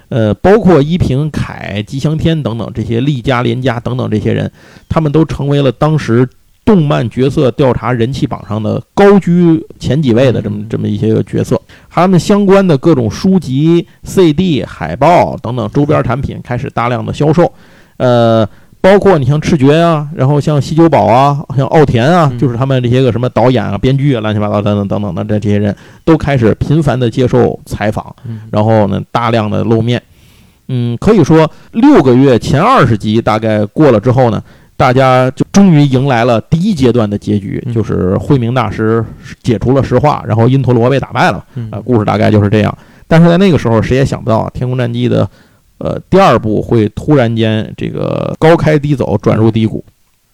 [0.09, 4.51] 呃，包括伊平、凯、吉祥天等等这些利家、连家等等这些人，
[4.87, 6.29] 他们都成为了当时
[6.63, 11.59] 动漫角色调查人气榜上的高居前几位的这么这么一些个角色。
[11.89, 17.51] 他们相关的各种书籍、CD、海报等等周边产品开始大量的销售。
[17.97, 18.47] 呃，
[18.85, 28.15] 包括你像赤觉啊，然后像西九保啊，像奥田啊，嗯就是他们这些个什么导演啊、编剧啊、乱七八糟等等等等的这这些人都开始频繁的接受采访。
[28.27, 29.99] 嗯然后呢，大量的露面。
[30.67, 34.39] 嗯，可以说六个月前二十集大概过了之后呢，
[34.77, 39.03] 大家就终于迎来了第一阶段的结局，嗯就是慧明大师
[39.41, 41.43] 解除了石化，然后因陀罗被打败了。
[41.55, 42.77] 嗯啊，故事大概就是这样。
[43.07, 45.27] 但是在那个时候，谁也想不到《天空战记》的
[45.77, 49.83] 呃第二部会突然间这个高开低走，转入低谷。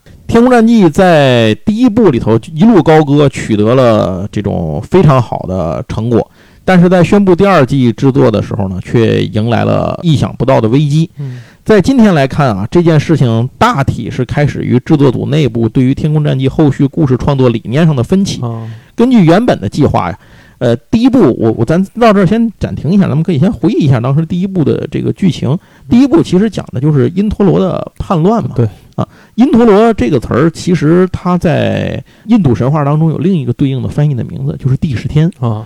[0.27, 6.25] 《天空战记》在第一部里头一路高歌，取得了这种非常好的成果，
[6.63, 11.10] 但是在宣布第二季制作的时候呢，却迎来了意想不到的危机。
[11.17, 18.41] 嗯在今天来看啊，这件事情大体是开始于制作组内部对于《天空战记》后续故事创作理念上的分歧。
[18.41, 20.19] 啊，根据原本的计划呀，
[20.62, 25.58] 呃，第一部我我咱到这儿先暂停一下，咱们可以先回忆一下当时第一部的这个剧情。
[25.89, 28.52] 第一部其实讲的就是因陀罗的叛乱嘛。
[28.56, 35.28] 对啊，因陀罗这个词儿其实它在印度神话当中有另一个对应的翻译的名字，就是帝释天。
[35.39, 35.65] 啊，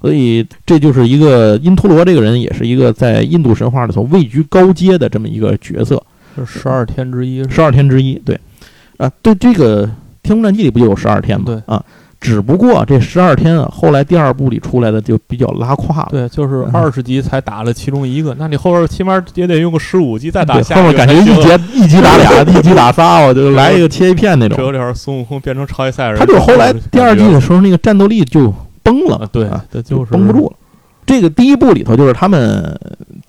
[0.00, 6.02] 所以这就是一个因陀罗这个人，也是一个在印度神话里头位居高阶的这么一个角色，
[6.34, 8.20] 是十二天之一，十二天之一。
[8.24, 8.36] 对，
[8.96, 9.86] 啊，对这个
[10.24, 11.44] 《天空战记》里不就有十二天吗？
[11.46, 11.84] 对啊，
[12.22, 16.08] 只不过这十二天啊，后来第二部里出来的就比较拉胯了。
[16.12, 24.56] 对，就是嗯二十集才打了其中一个，那你后边起码也得用个十五集再打对下后面感觉一节一集打俩， 一集打仨，我就来一个切一片那种。
[24.56, 28.54] 这有点孙悟空变成超级赛亚人，他就是后来第二季的时候，那个战斗力就
[28.84, 30.52] 崩了啊，，对啊，这就是绷不住了。
[31.04, 32.78] 这个第一部里头就是他们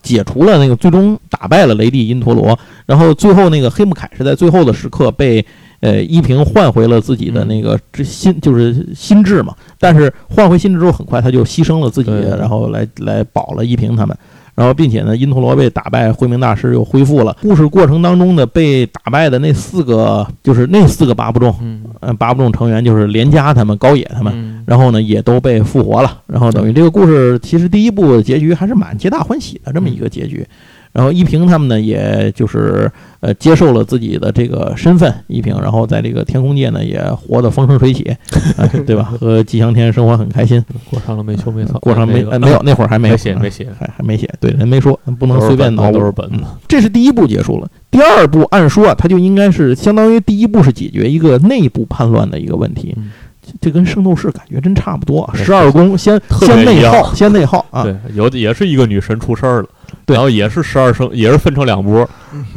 [0.04, 5.44] 解除了那个，最终打败了雷帝因陀罗，然后最后那个黑木凯是在最后的时刻被
[5.84, 9.54] 呃依萍换回了自己的那个之心，就是心智嘛。
[9.78, 14.18] 但是换回心智之后，很快他就牺牲了自己，然后来来保了依萍他们。
[14.56, 17.36] 然后并且呢，因陀罗被打败，慧明大师又恢复了。
[17.42, 26.22] 故事过程当中呢，被打败的那四个就是那四个八部众，嗯呃，八部众成员就是连家他们、高野他们，嗯然后呢也都被复活了。
[26.28, 30.48] 然后等于这个故事其实第一部的结局还是蛮皆大欢喜的这么一个结局。
[30.94, 38.04] 然后依萍他们呢，也就是呃接受了自己的这个身份，依萍，然后在这个天空界呢也活得风生水起，
[38.58, 39.04] 啊对吧？
[39.04, 40.64] 和吉祥天生活很开心。
[40.90, 45.98] 过上了没羞没臊，过上没那个呃没有那会儿还没写没写，还还没写，对，人没说，不能随便本子脑补。
[45.98, 47.68] 都是本子嗯，这是第一步结束了。
[47.90, 52.94] 第二步，按说啊，它就应该是相当于第一步是解决一个内部叛乱的一个问题。
[52.96, 53.12] 嗯
[53.60, 55.34] 这跟圣斗士感觉真差不多啊。
[55.36, 62.08] 十二宫先先内耗，先内耗啊对，有的也是一个女神出事儿了，对然后也是十二生，也是分成两波，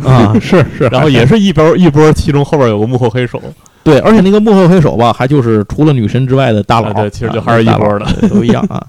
[0.05, 3.41] 啊，是是， 然后也是一波一波，其中后边有个幕后黑手，
[3.85, 8.85] 对，而且那个幕后黑手吧，还就是除了女神之外的大佬，啊对其实就啊还是一波的对都一样啊。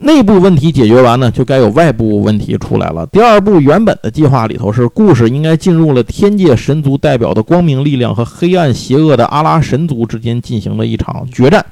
[0.00, 3.06] 内部问题解决完呢，就该有外部问题出来了。
[3.06, 11.64] 第二部原本的计划里头是，故事应该进入了天界神族代表的光明力量和黑暗邪恶的阿拉神族之间进行了一场决战。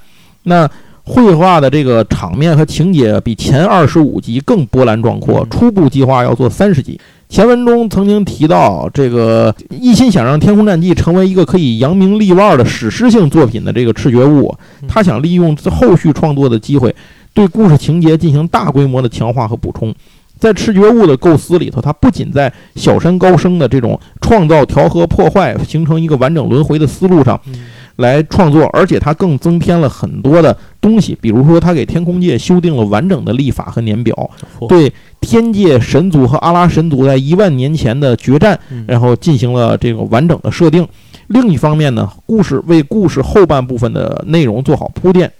[0.44, 0.70] 那
[1.04, 5.40] 绘画的这个场面和情节比前二十五集更波澜壮阔。
[5.40, 6.98] 嗯初步计划要做三十集。
[7.28, 16.94] 前文中曾经提到，这个一心想让《天空战记》成为一个可以扬名立万的史诗性作品的这个赤觉悟，嗯他想利用后续创作的机会，
[17.32, 19.94] 对故事情节进行大规模的强化和补充。
[20.38, 27.54] 在赤觉悟的构思里头，它不仅在小山高升的这种创造、调和、破坏，形成一个完整轮回的思路上嗯
[28.02, 34.30] 来创作，而且它更增添了很多的东西，比如说，它给天空界修订了完整的历法和年表，
[34.68, 40.86] 对天界神族和阿拉神族在一万年前的决战，嗯然后进行了这个完整的设定。
[41.28, 45.32] 另一方面呢，故事为故事后半部分的内容做好铺垫，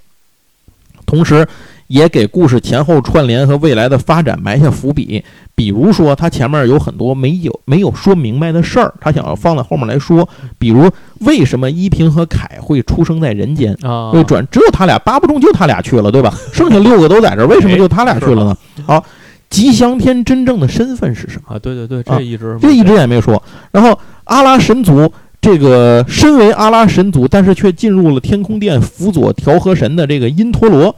[1.05, 1.47] 同时
[1.89, 5.23] 也给故事前后串联和未来的发展埋下伏笔。
[5.63, 10.29] 比如说，他前面有很多没有没有说明白的事儿，他想要放在后面来说。
[10.59, 13.73] 比如，为什么依萍和凯会出生在人间？
[13.81, 16.35] 啊，会，转只有他俩，八不中就他俩去了，对吧？
[16.53, 18.57] 剩下六个都在这儿，为什么就他俩去了呢？
[18.85, 19.05] 好，
[19.51, 21.55] 吉祥天真正的身份是什么？
[21.55, 23.41] 啊，对对对，啊这一直这一直也没说。
[23.71, 30.93] 然后阿拉神族这个身为阿拉神族，但是却进入了天空殿辅佐调和神的这个因陀罗，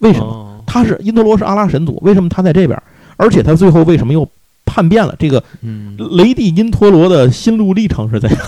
[0.00, 0.20] 为什？
[0.20, 2.80] 么他是因陀罗是阿拉神族，为什么他在这边？
[3.16, 4.28] 而且他最后为什么又
[4.64, 5.14] 叛变了？
[5.18, 8.40] 这个嗯雷帝因陀罗的心路历程是怎样？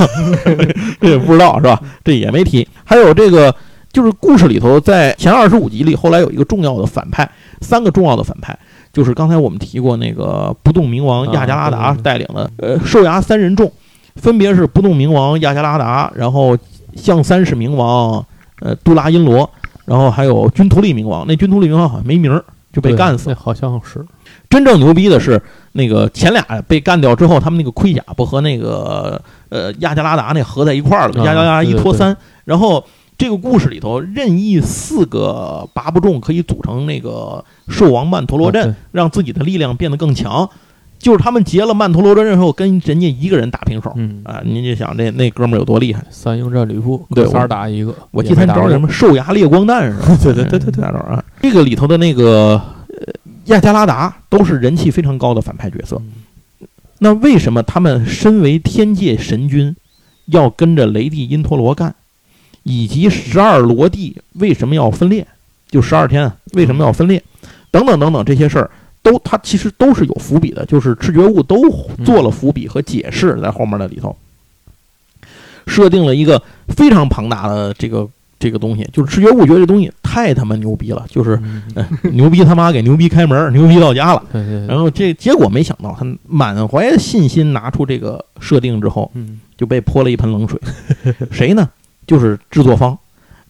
[1.00, 1.80] 这也不知道是吧？
[2.02, 2.66] 这也没提。
[2.84, 3.54] 还有这个，
[3.92, 8.58] 就是故事里头，在前二十五集里，后来有一个重要的反派，三个重要的反派，
[8.92, 13.70] 就是刚才我们提过那个不动明王啊亚加拉达带领的呃兽牙三人众，
[14.16, 16.56] 分别是不动明王亚加拉达，然后
[16.96, 18.24] 象三世明王
[18.60, 19.48] 呃杜拉因罗，
[19.84, 21.26] 然后还有君图利明王。
[21.26, 23.36] 那君图利明王好像没名儿，就被干死了。
[23.36, 24.04] 那好像是
[24.54, 32.16] 真正牛逼的是，那个前俩被干掉之后，他们那个盔甲不和那个呃亚加拉达那合在一块儿了，啊亚加拉达一对对对拖三。
[32.44, 32.84] 然后
[33.18, 40.48] 这个故事里头，任意四个八不中可以组成那个兽王曼陀罗阵，啊让自己的力量变得更强。
[40.96, 44.40] 就是他们结了曼陀罗阵之后，跟人家一个人打平手嗯，啊！
[44.42, 46.02] 您就想那那哥们儿有多厉害？
[46.08, 50.16] 三英战吕布，对仨打一个，我记得他招什么兽牙烈光弹是吧？
[50.22, 51.22] 对对对对对大招啊！
[51.42, 52.62] 这个里头的那个呃
[53.46, 55.96] 亚加拉达都是人气非常高的反派角色。
[55.96, 56.12] 嗯
[57.00, 59.76] 那为什么他们身为天界神君，
[60.26, 61.94] 要跟着雷帝因陀罗干？
[62.62, 65.26] 以及十二罗帝为什么要分裂？
[65.68, 67.22] 就十二天啊为什么要分裂？
[67.70, 68.70] 等等等等这些事儿，
[69.02, 71.68] 都他其实都是有伏笔的，就是赤觉悟都
[72.04, 74.16] 做了伏笔和解释在后面的里头，
[75.66, 78.08] 设定了一个非常庞大的这个
[78.44, 81.40] 这个东西，就是视觉悟觉得这东西太他妈牛逼了，就是
[82.12, 84.22] 牛逼他妈给牛逼开门，牛逼到家了。
[84.30, 90.60] 对对，然后这结果没想到，他满怀信心拿出这个设定之后，嗯就被泼了一盆冷水。
[91.32, 91.70] 谁呢？
[92.06, 92.98] 就是制作方，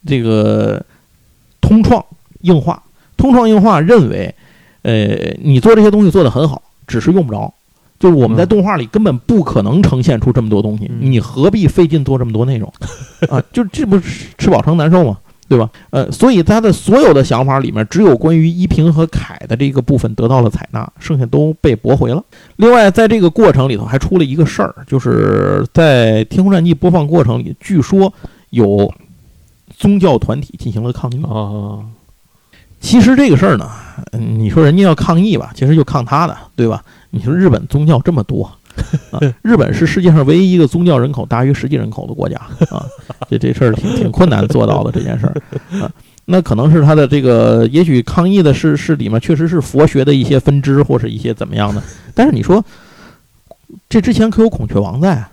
[0.07, 0.81] 这个
[1.59, 2.01] 通创
[2.43, 2.81] 硬化，
[3.17, 4.33] 通创硬化认为，
[4.83, 7.53] 呃，你做这些东西做得很好，只是用不着。
[8.05, 12.71] 就是我们在嗯动画里根本不可能呈现出这么多东西，嗯你何必费劲做这么多内容
[13.29, 13.41] 啊？
[13.51, 15.17] 就这不是吃饱撑难受吗？
[15.47, 15.69] 对吧？
[15.91, 22.23] 呃，所以他的所有的想法里面，只有关于依萍和凯的这个部分得到了采纳，剩下都被驳回了。
[22.55, 28.11] 另外，在这个过程里头还出了一个事儿，就是在《天空战记》播放过程里，据说
[28.49, 28.91] 有
[29.75, 31.23] 宗教团体进行了抗议。
[31.23, 31.85] 啊，
[32.79, 33.69] 其实这个事儿呢，
[34.13, 36.83] 嗯你说人家要抗议吧，其实就抗他的，对吧？
[37.15, 38.43] 你说日本宗教这么多
[39.09, 42.35] 啊，日本是世界上唯一一个宗教人口大于实际人口的国家
[42.69, 42.85] 啊，
[43.29, 45.89] 这这事儿挺挺困难做到的这件事儿啊。
[46.25, 51.81] 那可能是他的这个，也许抗议的是是里面确实是佛学的一些分支或是一些怎么样的。
[52.13, 52.61] 但是你说，
[53.87, 55.31] 这之前可有孔雀王在啊？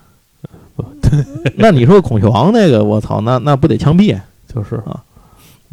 [1.57, 4.17] 那你说孔雀王那个，我操，那那不得枪毙？
[4.47, 4.81] 就是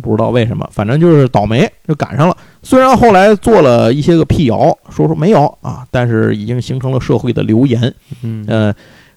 [0.01, 2.35] 不知道为什么，反正就是倒霉，就赶上了。
[2.63, 7.93] 虽然后来做了一些个辟谣，说说没有啊，但是已经形成了社会的流言。
[8.23, 8.73] 嗯呃，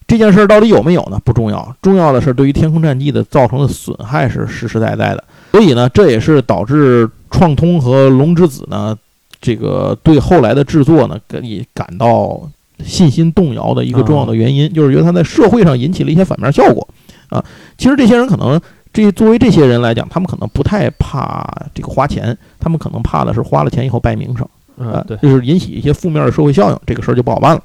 [0.06, 1.20] 这件事儿到底有没有呢？
[1.24, 5.24] 不重要，重要的是对于天空战记的造成的损害是实实在在的。
[5.52, 8.96] 所以呢，这也是导致创通和龙之子呢，
[9.40, 12.40] 这个对后来的制作呢，以感到
[12.84, 16.88] 信心动摇的一个重要的原因，就是觉得他在社会上引起了一些反面效果
[17.28, 17.44] 啊。
[17.78, 18.60] 其实这些人可能。
[18.92, 21.42] 这作为这些人来讲，他们可能不太怕
[21.74, 27.62] 这个花钱，他们可能怕的是花了钱以后败名声，嗯，对，就是引起一些负面的社会效应，这个事儿就不好办了。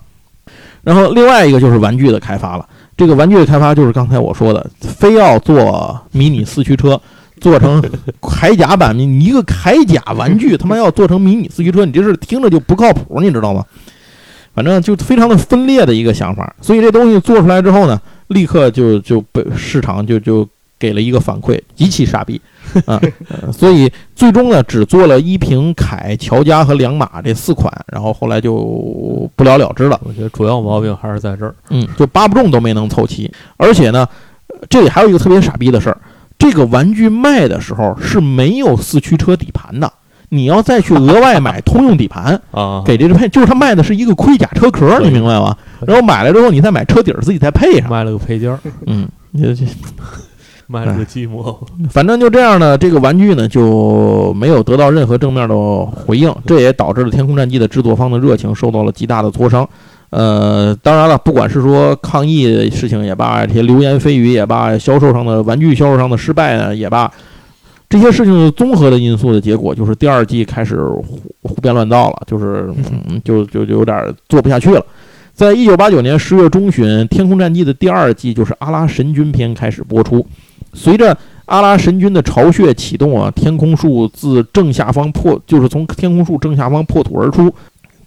[0.84, 2.66] 然后另外一个就是玩具的开发了，
[2.96, 6.98] 这个玩具的开发就是刚才我说的，非要做迷你四驱车，
[7.42, 7.82] 做成
[8.22, 13.66] 铠甲版，你一个铠甲玩具他妈要做成迷你四驱车，你这是听着就不靠谱，你知道吗？
[14.54, 20.48] 反正就非常的分裂的一个想法，所以这东西做出来之后呢，立刻就就被市场就就。
[20.80, 22.40] 给了一个反馈，极其傻逼
[22.86, 23.02] 啊！
[23.52, 30.00] 所以最终呢，只做了依萍、凯、乔家和良马这四款，然后后来就不了了之了。
[30.04, 33.32] 我觉得主要毛病还是在这儿，嗯，就八不中都没能凑齐。
[33.58, 34.08] 而且呢，
[34.70, 35.98] 这里还有一个特别傻逼的事儿：
[36.38, 39.92] 这个玩具卖的时候是没有四驱车底盘的，
[40.30, 45.58] 你要再去额外买通用底盘 啊，给这个配，就是他卖的是一个盔甲车壳，你明白吗？
[45.88, 49.08] 然后买来之后，你再买车底儿自己再配上，卖了个配件儿，嗯，
[49.42, 49.66] 这这。
[50.68, 51.56] 卖了个寂寞，
[51.90, 52.78] 反正就这样呢。
[52.78, 55.56] 这个玩具呢就没有得到任何正面的
[55.86, 59.68] 回应，这也导致了《天空战记》的制作方的热情受到了极大的挫伤。
[60.10, 67.10] 呃，当然了，不管是说抗议的事情也罢，这些流言蜚语也罢，销售上的玩具销售上的失败呢也罢，
[67.90, 72.70] 这些事情综合的因素的结果就是第二季开始胡胡编乱造了，就是
[73.08, 74.86] 嗯，就就就有点做不下去了。
[75.34, 80.26] 在一九八九年十月中旬，《天空战记》的第二季就是《阿拉神君篇》开始播出。
[80.74, 87.54] 随着阿拉神君的巢穴启动啊，天空树自正下方破，就是从天空树正下方破土而出。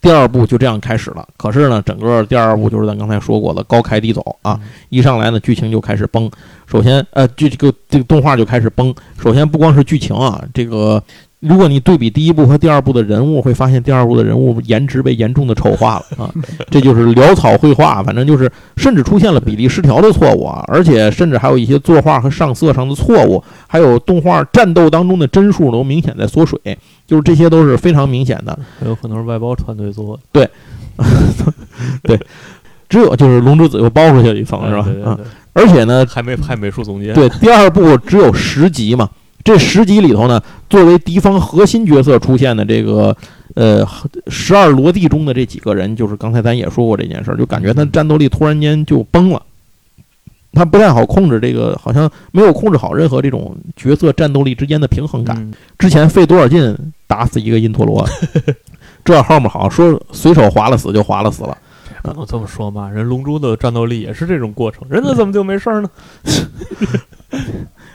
[0.01, 1.27] 第二部就这样开始了。
[1.37, 4.59] 可是呢，整个第二部就是咱刚才说过的高开低走啊，
[4.89, 6.31] 一上来呢，剧情就开始崩。
[6.67, 8.95] 首先，呃，这这个这个动画就开始崩。
[9.19, 11.03] 首先，不光是剧情啊，这个。
[11.41, 16.31] 如果你对比第一部和第二部的人物，会发现第二部的人物颜值被严重的丑化了啊！
[16.71, 26.59] 这就是潦草绘画，反正就是甚至出现了比例失调的错误啊，而且甚至还有一些作画和上色上的错误，还有动画战斗当中的帧数都明显在缩水，
[27.07, 28.59] 就是这些都是非常明显的。
[28.85, 30.23] 有可能是外包团队做的。
[30.31, 30.51] 对，
[32.05, 32.21] 对，
[32.87, 35.11] 只有就是龙之子又包出去了一层，是吧？
[35.11, 35.19] 啊，
[35.55, 37.15] 而且呢，还没派美术总监。
[37.15, 39.09] 对，第二部只有十集嘛。
[39.43, 43.17] 这十集里头呢，作为敌方核心角色出现的这个，
[43.55, 43.87] 呃，
[44.29, 49.43] 十二罗地中的这几个人，就是刚才咱也说过这件事儿，就感觉他战斗力突然间就崩了，
[50.53, 55.51] 他不太好控制这个，好像没有控制好任何这种角色战斗力之间的平衡感。
[55.79, 56.77] 之前费多少劲
[57.07, 58.07] 打死一个因陀罗，
[59.05, 61.57] 这后面好像说随手划了死就划了死了。
[62.03, 65.91] 不能这么说嘛，人龙珠的战斗力也是这种过程，人家怎么就没事儿呢？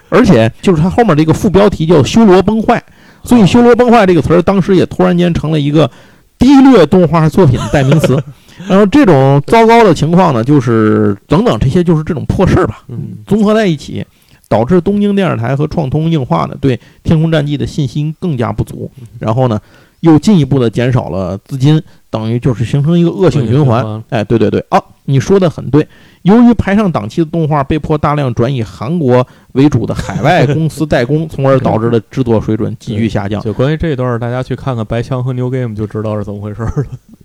[0.09, 2.81] 而且就是它后面这个副标题叫“修罗崩坏”，
[3.23, 5.89] 所以“修罗崩坏”这个词儿当时也突然间成了一个
[6.37, 8.21] 低劣动画作品的代名词。
[8.69, 14.05] 然后这种糟糕的情况呢，就是等等这些就是这种破事儿吧，嗯，综合在一起，
[14.47, 18.89] 导致东京电视台和创通映画呢对《天空战记》的信心更加不足，
[19.19, 19.59] 然后呢
[19.99, 24.01] 又进一步的减少了资金，等于就是形成一个恶性循环。
[24.09, 25.85] 哎，对对对，啊，你说的很对。
[26.25, 33.39] 由于排上档期的动画被迫大量转以韩国为主的海外公司代工，从而导致了制作水准急剧下降。
[33.41, 36.71] 就关于这一段，大家去看看白枪和 New Game 就知道是怎么回事了。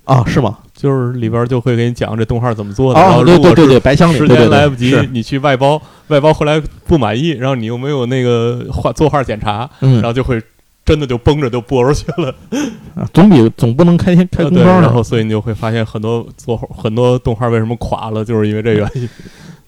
[0.05, 0.59] 啊，是吗？
[0.75, 3.01] 就是里边就会给你讲这动画怎么做的。
[3.01, 10.41] 啊，对对对对，白枪时间来不及，你去外包，外包后来不满意，然后你又没有那个画作画检查，然后就会。
[10.91, 12.35] 真的就绷着就播出去了，
[13.15, 19.09] 总比总不能开天开空包然后所以你就会发现很多做很多动画为什么垮了，就是因为这原因。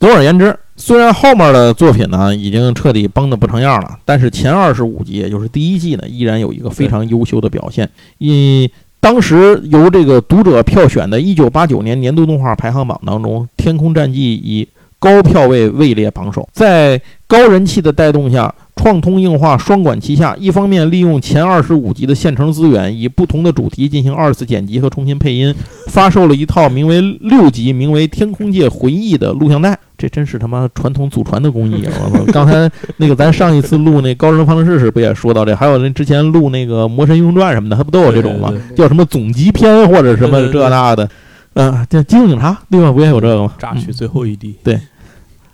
[0.01, 7.89] 总而言之，虽然后面的作品呢已经彻底崩的不成样了，但是前二十五集，也就是第一季呢，依然有一个非常优秀的表现。
[8.19, 8.69] 以
[8.99, 14.67] 当时由这个读者票选的一九八九年年度动画排行榜当中，《天空战记》以
[15.03, 16.49] 高票位位列榜首。
[16.53, 25.53] 在高人气的带动下，创通映画双管齐下，一方面利用前二十五集的现成资源，以不同的主题进行二次剪辑和重新配音，
[25.89, 29.77] 发售了一套名为六集、名为《天空界回忆》的录像带。
[29.99, 31.85] 这真是他妈传统祖传的工艺！
[32.13, 35.55] 我刚才那个咱上一次录那《高人方程式》时不也说到这？
[35.57, 38.53] 还有那之前录那个《魔神英雄传》什么的，他不都有这种吗？
[38.77, 41.09] 叫什么总集篇或者什么这那的？
[41.55, 43.53] 嗯，这《机动警察》另外不也有这个吗？
[43.59, 44.55] 榨取最后一滴。
[44.65, 44.79] 对。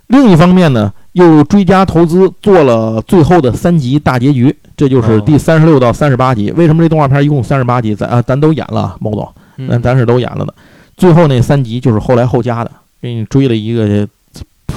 [0.09, 6.51] 另一方面呢，又追加投资做了最后的三集大结局，这就是第三十六到三十八集。
[6.51, 7.95] 为什么这动画片一共三十八集？
[7.95, 9.33] 咱啊，咱都演了，毛总，
[9.67, 10.53] 咱咱是都演了的。
[10.97, 14.07] 最后那三集就是后来后加的，给你追了一个。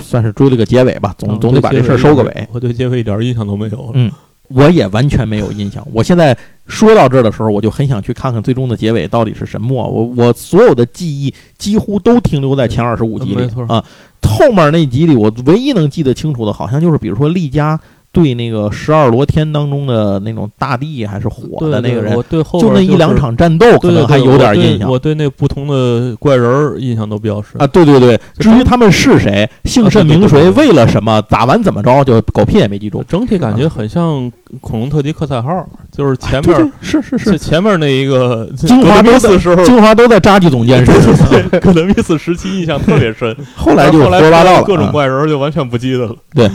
[0.02, 2.48] 算是追了个结尾吧，总总得把这事儿收个尾。
[2.50, 3.90] 我对结尾一点印象都没有。
[3.94, 4.10] 嗯，
[4.48, 5.86] 我也完全没有印象。
[5.92, 6.36] 我现在
[6.72, 9.86] 说到这儿的时候，我就很想去看看最终的结尾到底是什么。
[9.86, 13.84] 我我所有的记忆几乎都停留在前二十五集里啊，
[14.22, 17.78] 后面那集里我唯一能记得清楚的，好像就是比如说丽佳。
[18.12, 22.14] 对那个十二罗天当中的那种大地还是火的那个人，
[22.60, 24.90] 就那一两场战斗可能还有点印象。
[24.90, 27.66] 我对那不同的怪人印象都比较深啊。
[27.66, 33.02] 对对对，至于他们是谁，姓甚名谁，为了什么，打完怎么着，就狗屁也没记住。
[33.08, 41.26] 整体感觉很像恐龙特级克赛号，就是前面是是是前面那一个 精华都在时候，精华都在扎基总监身上。
[41.60, 46.14] 可能密斯时期印象特别深， 后来就胡说八道了，各种怪人就完全不记得了。
[46.34, 46.50] 对。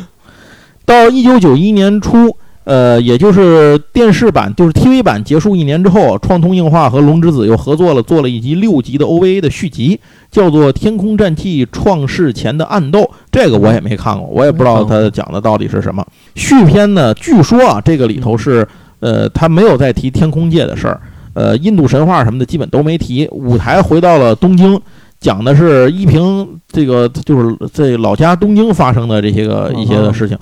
[0.87, 2.33] 到一九九一年初，
[2.63, 9.99] 呃，也就是电视版，就是 TV 版结束一年之后，创通映画和龙之子又合作了，做了一集六集的 OVA 的续集，
[10.31, 13.01] 叫做《天空战记创世前的暗斗》。
[13.29, 16.01] 这个我也没看过，我也不知道它讲的到底是什么。
[16.35, 18.65] 续篇呢，据说啊，这个里头是，
[19.01, 21.01] 呃，他没有再提天空界的事儿，
[21.33, 23.27] 呃，印度神话什么的基本都没提。
[23.33, 24.79] 舞台回到了东京，
[25.19, 30.37] 讲的是依萍这个就是在老家东京发生的这些个一些的事情。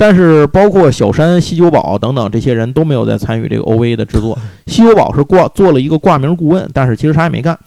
[0.00, 4.38] 但是，包括小山、西九保等等这些人都没有在参与这个 OVA 的制作。
[4.68, 7.58] 西九保是挂做了一个挂名顾问，但是其实啥也没干。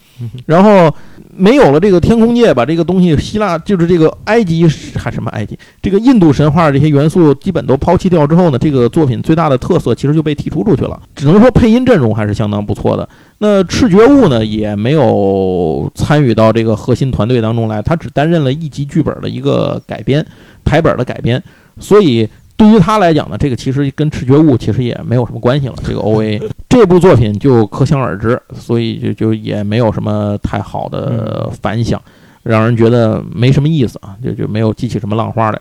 [0.45, 0.89] 然后
[1.35, 4.65] 没有了这个天空界，把这个东西希腊就是这个埃及
[4.95, 10.97] 还什么埃及这个印度神话这些元素基本都抛弃掉之后呢，这个作品最大的特色其实就被剔除出去了。
[11.13, 13.09] 只能说配音阵容还是相当不错的。
[13.39, 20.25] 那赤觉悟呢也没有参与到这个核心团队当中来，他只担任了一集剧本的一个改编
[20.63, 21.43] 台本的改编。
[21.79, 25.73] 所以对于他来讲呢，这个其实跟赤觉悟其实也没有什么关系了。
[25.83, 31.99] 这个 O A 这部作品就可想而知，所以就就也没有什么太好的反响，
[32.43, 35.59] 让人觉得没什么意思啊，就就没有激起什么浪花来。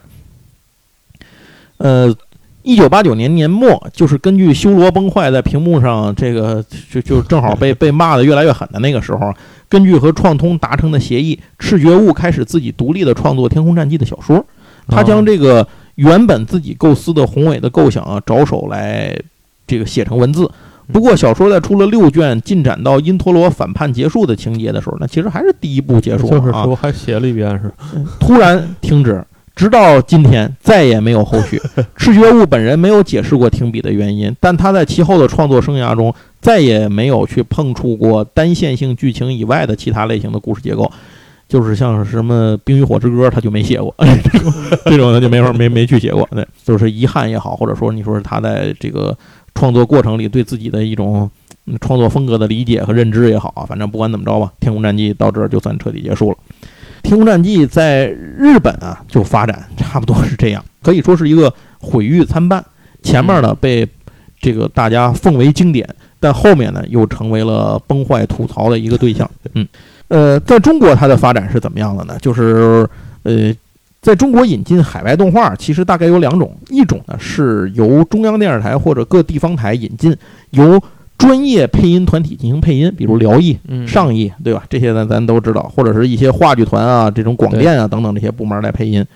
[1.79, 2.15] 呃，
[2.63, 9.33] 一九八九年年末，就是根据修罗崩坏在屏幕上这个就就正好被 被骂的越来越狠的那个时候，
[9.71, 14.45] 根据和创通达成的协议，赤觉悟开始自己独立的创作《天空战记》的小说，
[14.87, 15.67] 他将这个。
[16.01, 19.15] 原本自己构思的宏伟的构想啊，着手来
[19.67, 20.51] 这个写成文字。
[20.91, 27.71] 不过小说在出了六卷，进展到因陀罗反叛结束的情节的时候，那其实还是第一部结束就是说还写了一遍是，
[28.19, 29.23] 突然停止，
[29.55, 31.61] 直到今天再也没有后续。
[31.97, 40.91] 赤觉悟本人没有解释过停笔的原因，但他在其后的创作生涯中再也没有去碰触过单线性剧情以外的其他类型的故事结构。
[41.51, 44.53] 就是像什么《冰与火之歌》，他就没写过 这种，
[44.85, 46.27] 这种他就没法没没去写过。
[46.31, 49.15] 对，就是遗憾也好，或者说你说是他在这个
[49.53, 51.29] 创作过程里对自己的一种
[51.81, 56.37] 创作风格的理解和认知也好，反正不管怎么着吧，《天空战记》到这儿就算彻底结束了。
[57.03, 62.65] 《天空战记》在日本啊，就发展差不多是这样，可以说是一个毁誉参半。
[63.03, 63.85] 前面呢被
[64.41, 65.89] 这个大家奉为经典，
[66.21, 69.29] 但后面呢又成为了崩坏吐槽的一个对象。
[69.55, 69.67] 嗯。
[70.11, 72.19] 呃，在中国它的发展是怎么样的呢？
[72.21, 72.85] 就是，
[73.23, 73.55] 呃，
[74.03, 80.13] 在中国引进海外动画，其实大概有两种，一种呢是由中央电视台或者各地方台引进，
[80.51, 80.83] 由
[81.17, 83.57] 专业配音团体进行配音，比如辽艺、
[83.87, 84.65] 上艺，对吧？
[84.69, 89.07] 这些咱咱都知道，或者是一些话剧团啊、这种广电啊等等这些部门来配音。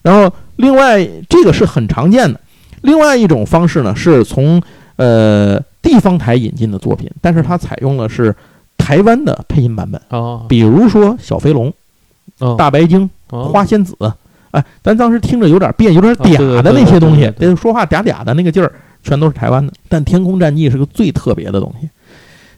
[0.00, 2.40] 然后，另外这个是很常见的。
[2.80, 4.62] 另外一种方式呢，是从
[4.96, 8.34] 呃地方台引进的作品，但是它采用的是。
[8.78, 11.70] 台湾的配音版本啊，比如说小飞龙、
[12.56, 13.94] 大白鲸、花仙子，
[14.52, 18.72] 哎，咱当时听着有点变，有点嗲的那些东西，这说话嗲嗲的那个劲儿，
[19.02, 19.70] 全都是台湾的。
[19.88, 21.88] 但《天空战记》是个最特别的东西，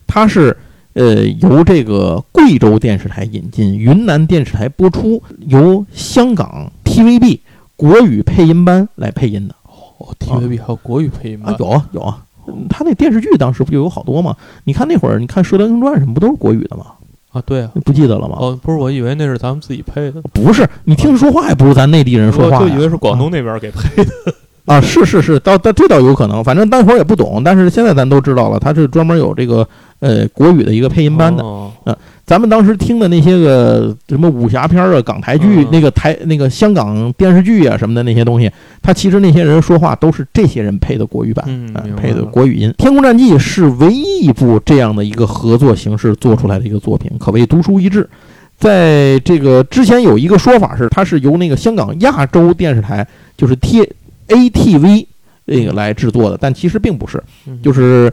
[0.07, 0.57] 它是
[0.93, 7.41] 呃由这个贵州电视台引进，云南电视台播出，由香港 TVB
[7.75, 9.55] 国语配音班来配音的。
[9.99, 11.57] 哦，TVB 还有国语配音班？
[11.59, 12.23] 有啊有啊。
[12.69, 14.37] 他那电视剧当时不就有好多吗？
[14.65, 16.87] 你看那会儿，你看《射雕英雄传》什么不都是国语的吗？
[17.33, 18.37] 啊，对啊，不记得了吗？
[18.41, 20.21] 哦，不是，我以为那是咱们自己配的。
[20.33, 24.11] 不是，你听说话也不如咱内地人说话，就以为是广东那边给配的。
[24.71, 29.66] 啊，是是是，倒倒这倒有可能，反正当会儿也不懂，但是现在咱都知道了，它是专门有这个
[29.99, 31.43] 呃国语的一个配音班的。
[31.87, 38.49] 嗯，咱们当时听的那些个什么武侠片啊、港台剧、那个台那个香港电视剧啊什么的那些东西，
[38.81, 42.71] 他其实那些人说话都是这些人配的国语版，嗯，配的国语音。
[42.75, 48.09] 《天空战记》是唯一一部这样的一个合作形式做出来的一个作品，可谓独树一帜。
[48.57, 53.05] 在这个之前有一个说法是，它是由那个香港亚洲电视台，
[53.37, 53.91] 就是 T。
[54.31, 55.07] ATV
[55.45, 57.22] 那个来制作的，但其实并不是，
[57.62, 58.12] 就是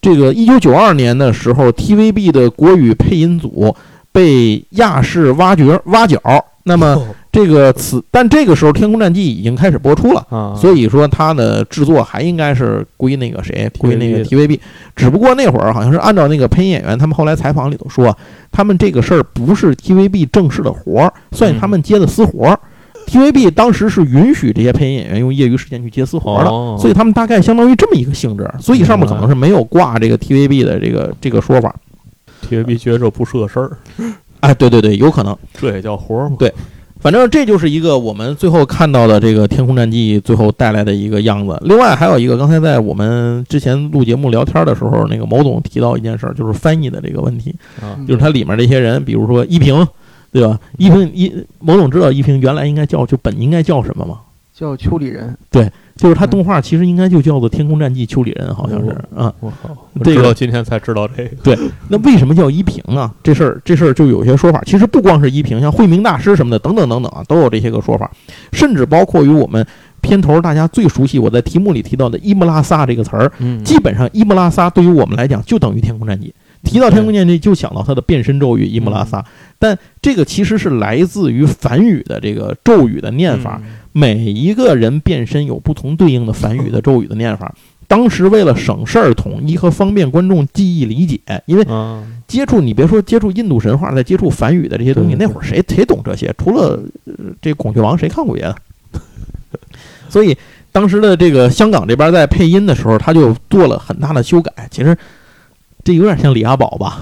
[0.00, 3.74] 这个一九九二年的时候，TVB 的国语配音组
[4.12, 6.20] 被亚视挖掘挖角，
[6.62, 6.96] 那么
[7.32, 14.58] 这个此但这个时候《天空战记》已经开始播出了，所以说它的制作还应该是归那个谁，归那个 TVB。
[14.94, 18.16] 只不过那会儿好像是按照那个配音演员，他们后来采访里头说，
[18.50, 22.58] 他们这个事儿不是 TVB 正式的活儿，算他们接的私活儿。
[23.16, 31.74] TVB 当时是允许这些配音演员用业余时间去接私活的，所以他们大概相当于这么一个性质，所以上面可能是没有挂这个 TVB 的这个这个说法。
[32.48, 33.76] TVB 觉得这不是个事儿，
[34.40, 36.36] 哎，对对对，有可能，这也叫活吗？
[36.38, 36.52] 对，
[37.00, 41.58] 反正这就是一个我们最后看到的这个《天空战记》最后带来的一个样子。
[41.64, 47.54] 另外还有一个，刚才在我们之前录节目聊天的时候，那个某总提到一件事儿，就是翻译的这个问题，
[48.06, 49.86] 就是它里面这些人，比如说依萍。
[50.32, 50.58] 对吧？
[50.78, 54.20] 一平一某种知道一平原来应该叫就本应该叫什么吗？
[54.54, 55.36] 叫丘里人。
[55.50, 59.30] 对，就是他动画其实应该就叫做《天空战记》丘里人，好像是啊。
[59.40, 61.36] 我靠，这个今天才知道这个。
[61.42, 61.58] 对，
[61.88, 63.12] 那为什么叫一平呢？
[63.22, 64.62] 这事儿这事儿就有些说法。
[64.64, 68.10] 其实不光是一平，像慧明大师什么的等等等等啊，都有这些个说法。
[68.52, 69.66] 甚至包括于我们
[70.00, 73.30] 片头大家最熟悉，我在题目里提到的伊木拉萨这个词儿，
[73.62, 76.28] 基本上伊木拉萨对于我们来讲就等于《天空战记》。
[76.66, 79.24] 提到天空剑，这就想到他的变身咒语伊木拉萨，
[79.58, 83.62] 但这个其实是来自于梵语的这个咒语的念法。
[83.92, 87.54] 每一个人变身有不同对应的梵语的咒语的念法。
[87.88, 91.64] 当时为了省事儿、统一和方便观众记忆理解，因为
[92.26, 96.34] 接触你别说接触印度神话，再接触梵语的这些东西，那会儿谁谁懂这些？
[96.36, 96.78] 除了
[97.40, 98.56] 这孔雀王，谁看过别的？
[100.10, 100.36] 所以
[100.72, 104.52] 当时的这个香港这边在配音的时候，他就做了很大的修改。
[104.70, 104.94] 其实。
[105.86, 106.98] 这有点像李阿宝吧，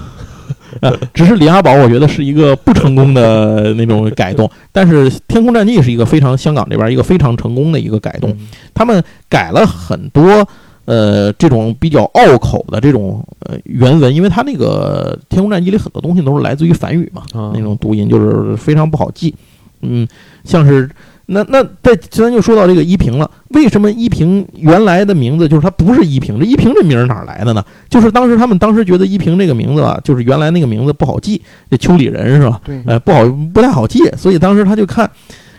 [0.79, 4.47] 呃，只是李阿宝，我觉得是一个不成功的那种改动。
[4.71, 8.31] 但是《天空战记》是一个非常香港这边一个非常成功的一个改动。
[8.75, 10.47] 他们改了很多
[10.85, 17.23] 呃这种比较拗口的这种呃原文，因为它那个《天空战记》里很多东西都是来自于梵语嘛，
[17.55, 19.33] 那种读音就是非常不好记。
[19.81, 20.07] 嗯，
[20.43, 20.87] 像是。
[21.27, 26.39] 那那在咱就说到这个依萍了，为什么依萍原来的名字就是她不是依萍？
[26.39, 27.63] 这依萍这名儿哪来的呢？
[27.89, 32.61] 就是当时他们当时觉得依萍这个名字啊，就是原来那个名字不好记，这丘里人是吧？
[32.63, 35.09] 对，哎，不好不太好记，所以当时他就看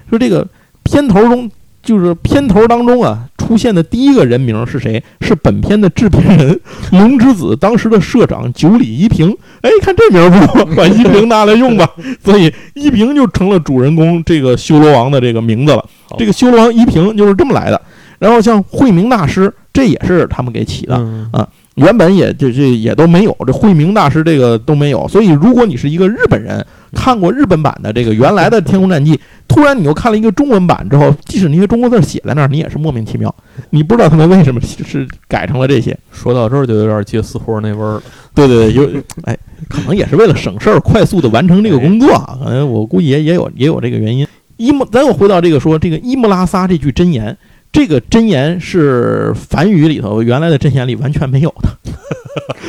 [0.08, 0.46] 说这个
[0.82, 1.50] 片头中。
[1.82, 5.00] 就是片头当中啊出现的第一个人名是谁？
[5.20, 9.30] 是本片的制片人龙之子，当时的社长九里一平。
[9.60, 11.88] 哎，看这名不错，把一平拿来用吧。
[12.24, 15.84] 所以一平就成了主人公这个修罗王的这个名字了。
[16.18, 17.80] 这个修罗王一平就是这么来的。
[18.18, 20.96] 然后像慧明大师，这也是他们给起的
[21.30, 21.46] 啊。
[21.76, 25.06] 原本也这这也都没有，这慧明大师这个都没有。
[25.06, 26.66] 所以如果你是一个日本人。
[26.94, 29.14] 看过日本版的这个原来的《天空战记》，
[29.48, 33.34] 突然你又看了一个中文版之后，即使那些中国字写在那儿，你也是莫名其妙，
[33.70, 35.96] 你不知道他们为什么是改成了这些。
[36.10, 38.02] 说到这儿就有点接私活那味儿了。
[38.34, 39.36] 对对对，有哎，
[39.68, 42.38] 可能也是为了省事儿，快速的完成这个工作啊。
[42.42, 44.26] 可能我估计也也有也有这个原因。
[44.56, 47.36] 伊木，咱又回到这个说这个伊木拉萨这句真言，
[47.72, 51.68] 这个真言是梵语里头原来的真言里完全没有的，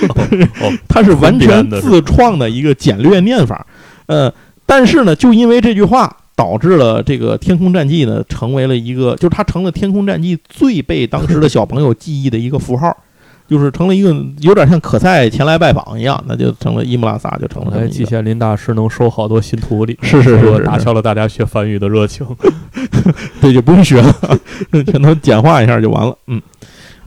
[0.87, 3.65] 它是完全自创的一个简略念法。
[4.07, 4.33] 呃，
[4.65, 12.95] 但是呢，就因为这句话，导致了这个《天空战记》呢，成为了一个，就是它成了《天空战记》最被当时的小朋友记忆的一个符号，
[13.47, 17.87] 就是成了一个有点像可赛前来拜访一样，那就成了伊木拉萨，就成了。
[17.87, 22.25] 季羡林大师能收好多新徒弟，是是是，打消了大家学梵语的热情，
[23.41, 24.13] 对，就不用学了，
[24.85, 26.41] 全都简化一下就完了，嗯。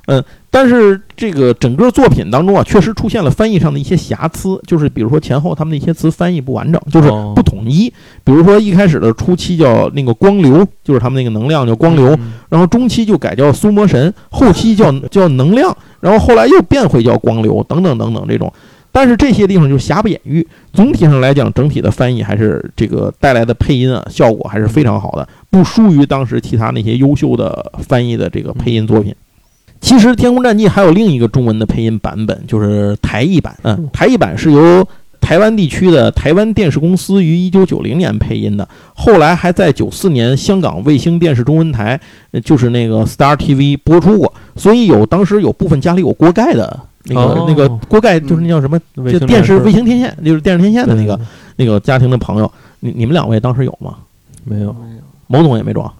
[0.06, 7.88] 嗯，但是这个整个作品当中啊，确实出现了翻译上的一些瑕疵，就是比如说前后他们的一些词翻译不完整，就是不统一。
[8.24, 18.52] 比如说一开始的初期叫那个光流，就是他们那个能量叫光流，然后中期就改叫苏魔神，后期叫 叫能量，然后后来又变回叫光流，等等等等这种。
[18.90, 29.14] 但是这些地方就瑕不掩瑜，总体上来讲，整体的翻译还是这个带来的配音啊效果还是非常好的，不输于当时其他那些优秀的翻译的这个配音作品。
[29.80, 33.56] 其实《天空战记》还有另一个中文的配音版本，就是台译版。
[33.62, 34.86] 嗯，台译版是由
[35.20, 41.98] 台湾地区的台湾电视公司于一九九零年配音的，后来还在九四年香港卫星电视中文台，
[42.44, 48.78] 就是那个 Star TV 播出过，所以有当时有部分家里有锅盖的那个那个锅盖，就是那叫什么？
[49.10, 51.18] 就电视卫星天线，就是电视天线的那个
[51.56, 52.50] 那个家庭的朋友，
[52.80, 53.96] 你你们两位当时有吗？
[54.44, 55.02] 没有，没有。
[55.26, 55.90] 某总也没装。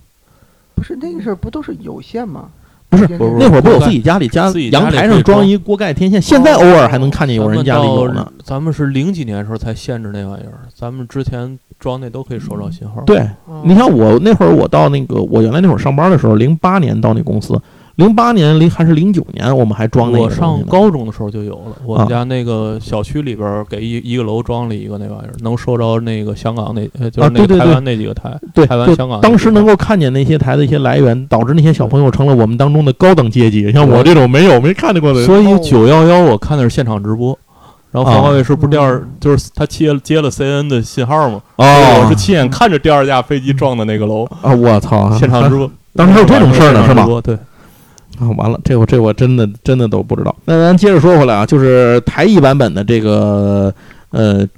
[0.75, 2.49] 不是那个事儿，不都是有线吗？
[2.91, 3.07] 不是，
[3.39, 8.31] 那会儿不有自己家里家阳台上装一锅盖天线，现在偶尔还能看见有人家里有呢。
[8.45, 13.01] 咱们是零几年时候才限制那玩意儿，咱们之前装那都可以收着信号。
[13.07, 13.25] 对，
[13.63, 17.61] 你看我那会儿我到那个我原来那会儿上班的时候，零八年到那公司。
[18.01, 20.25] 零八年零还是零九年，我们还装那个。
[20.25, 26.81] 我上高中的时候就有了，我们家那个小区里边给一一个楼装了一个那玩意儿，能收着那个香港那
[27.11, 29.21] 就是那个台湾那几个台，对台湾香港。
[29.21, 33.71] 当时能够看见那些台的一些来源，导致那些小朋友成了我们当中的高等阶级。
[33.71, 35.25] 像我这种没有没看见过的。
[35.27, 37.39] 所以九幺幺我看的是现场直播，
[37.91, 41.43] 然后凤凰卫视不是第二就是他接接了 CNN 的信号嘛？
[41.57, 44.55] 哦，我是亲眼看着第二架飞机撞的那个楼啊！
[44.55, 47.07] 我操，现场直播，当时还有这种事儿呢，是吗？
[47.23, 47.37] 对。
[48.21, 50.37] 啊，完了，这我这我真的真的都不知道。
[50.45, 53.73] 那咱接着说回来啊，就是台译版本的这个
[54.11, 54.47] 呃《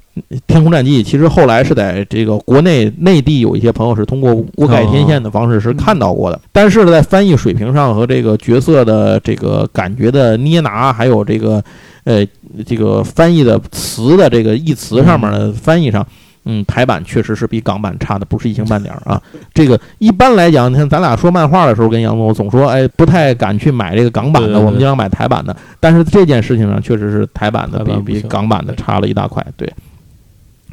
[0.48, 11.62] 天空战记》，其实后来是在这个国内内地有一些朋友是通过锅盖天线的方式是看到过的，但是呢，在翻译水平上和这个角色的这个感觉的捏拿，还有这个
[12.02, 12.26] 呃
[12.66, 16.04] 这个翻译的词的这个译词上面的翻译上。
[16.44, 19.22] 嗯，台版确实是比港版差的不是一星半点儿啊。
[19.54, 25.56] 这个一般来讲，你看咱俩说漫画的时候，跟杨总总说，哎，不太敢去买这个港版的，我们经常买台版的。
[25.78, 29.46] 但是这件事情上，确实是台版的比比港版的差了一大块。
[29.56, 29.72] 对，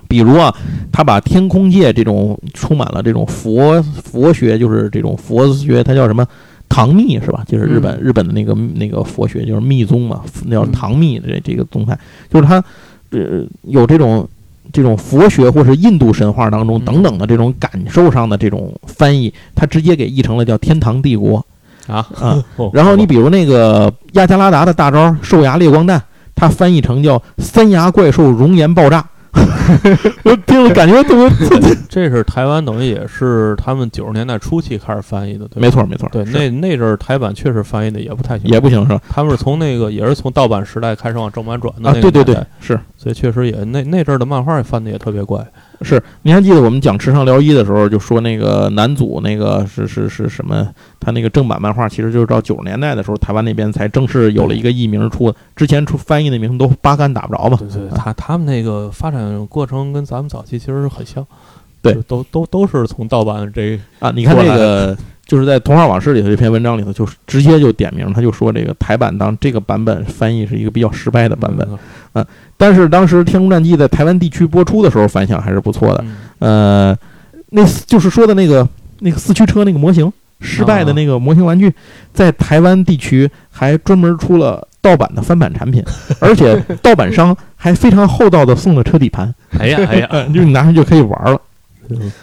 [0.07, 0.51] 比如啊，
[0.91, 6.25] 他把天空界这种充满了这种佛佛学，就是这种佛学，它叫什么
[6.67, 7.43] 唐密是吧？
[7.47, 11.95] 就是日本日本的那个那个佛学，就是密宗嘛，那叫唐密的这这个宗派，
[12.27, 12.55] 就是它
[13.11, 14.27] 呃有这种。
[14.71, 21.43] 这种佛学或是印度神话当中等等的这种感受上的这种翻译，它直接给译成了叫“天堂帝国”
[21.87, 22.43] 啊啊！
[22.73, 26.01] 然后你比如那个亚加拉达的大招“兽牙裂光弹”，
[26.35, 29.05] 它翻译成叫“三牙怪兽熔岩爆炸”。
[30.23, 31.29] 我听了感觉特别。
[31.87, 36.07] 这是台湾等于也是他们九十年代初期开始翻译的，对没错没错。
[36.11, 39.01] 对，那那阵儿台版确实翻译的也不太行，也不行是吧？
[39.09, 41.89] 他们是从那个也是从盗版时代开始往正版转的。
[41.89, 42.79] 啊，对对对，是。
[42.97, 45.45] 所以确实也那那阵儿的漫画也翻的也特别怪。
[45.81, 50.67] 是，你还记得我们讲《池上辽一》的时候，就说那个男主那个是是是什么？
[50.99, 55.33] 他那个正版漫画其实就是到九十年代的时候，台湾那边才正式有了一个译名出。
[55.55, 57.57] 之前出翻译的名都八竿打不着嘛。
[57.57, 61.25] 对对，他他们那个发展过程跟咱们早期其实是很像。
[61.81, 64.97] 对，都都都是从盗版这啊，你看这个。
[65.29, 71.69] 就是在《童话往事》里头这篇文章里头，就直接就点名，他就说这个台版当这个版本翻译是一个比较失败的版本，
[72.13, 72.25] 嗯，
[72.57, 76.03] 但是当时《天空战记》在台湾地区播出的时候反响还是不错的，
[76.39, 76.97] 呃，
[77.51, 78.67] 那就是说的那个
[79.01, 80.11] 那个四驱车那个模型
[80.41, 81.71] 失败的那个模型玩具，
[82.11, 85.83] 在台湾地区还专门出了盗版的翻版产品，
[86.19, 91.39] 而且盗版商还非常厚道的送了车底盘，哎呀哎呀， 就你拿上就可以玩了。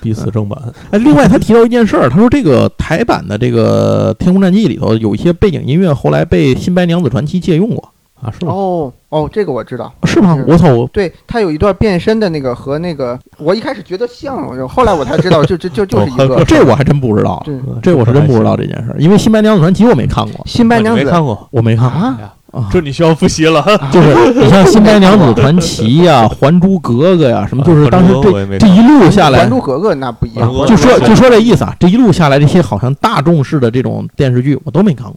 [0.01, 0.61] 逼死正版。
[0.91, 8.31] 哎，另外他提到一件事儿，他说这个台版的这个《天空战记》里头有一些背景音乐，后来被《新白娘子传奇》借用过啊？
[8.31, 8.53] 是吗？
[8.53, 9.93] 哦哦，这个我知道。
[10.05, 10.37] 是吗？
[10.47, 10.87] 我操！
[10.93, 16.45] 对他有一段变身的那个和那个，我一开始觉得像，后来我才知道，就就就就是一个。
[16.45, 17.45] 这我还真不知道。
[17.83, 20.45] 这我是真不知道这件事儿，因为《新白娘子传奇》我没看过。
[20.47, 22.35] 新白娘子没看过，我没看啊。
[22.71, 30.51] 这你需要复习了， 就是你像《新白娘子传奇》呀，《还珠格格》呀，什么就是当时这这一路下来，《还珠格格》那不一样。
[30.67, 35.17] 就说就说这意思啊，这一路下来这些好像大众式的这种电视剧我都没看过。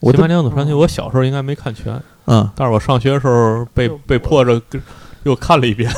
[0.12, 4.60] 《新白娘子传奇》我小时候应该没看全，嗯，但是我上学的时候被被迫着
[5.24, 5.90] 又看了一遍。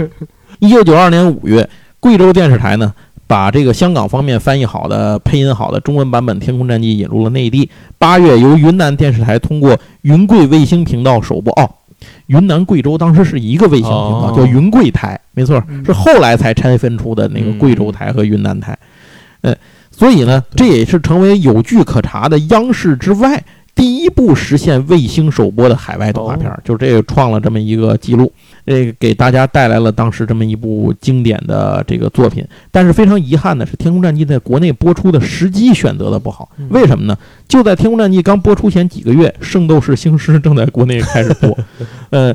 [0.58, 1.66] 一九九二年五月，
[2.00, 2.92] 贵州电视台呢。
[3.26, 7.68] 把这个香港方面翻译好的、配音好的中文版本《天空战记》引入了内地。
[7.98, 11.52] 八月，由云南电视台通过云贵卫星频道首播。
[11.60, 11.68] 哦，
[12.26, 18.78] 云南、贵州当时是一个卫星频道，叫云贵台，没错，是后来才拆分出的那个贵州台和云南台。
[19.42, 19.56] 嗯，
[19.90, 23.42] 所以呢，这也是成为有据可查的央视之外
[23.74, 28.32] 第一部实现卫星首播的海外动画片，就这个创了这么一个记录。
[28.66, 36.50] 这个给大家带来了当时这么一部经典的这个作品，但是非常遗憾的是，《天空战记》在国内播出的时机选择的不好。
[36.70, 37.16] 为什么呢？
[37.46, 41.56] 就在《天空战记》刚播出前几个月，《圣斗士星矢》正在国内开始播。
[42.10, 42.34] 呃，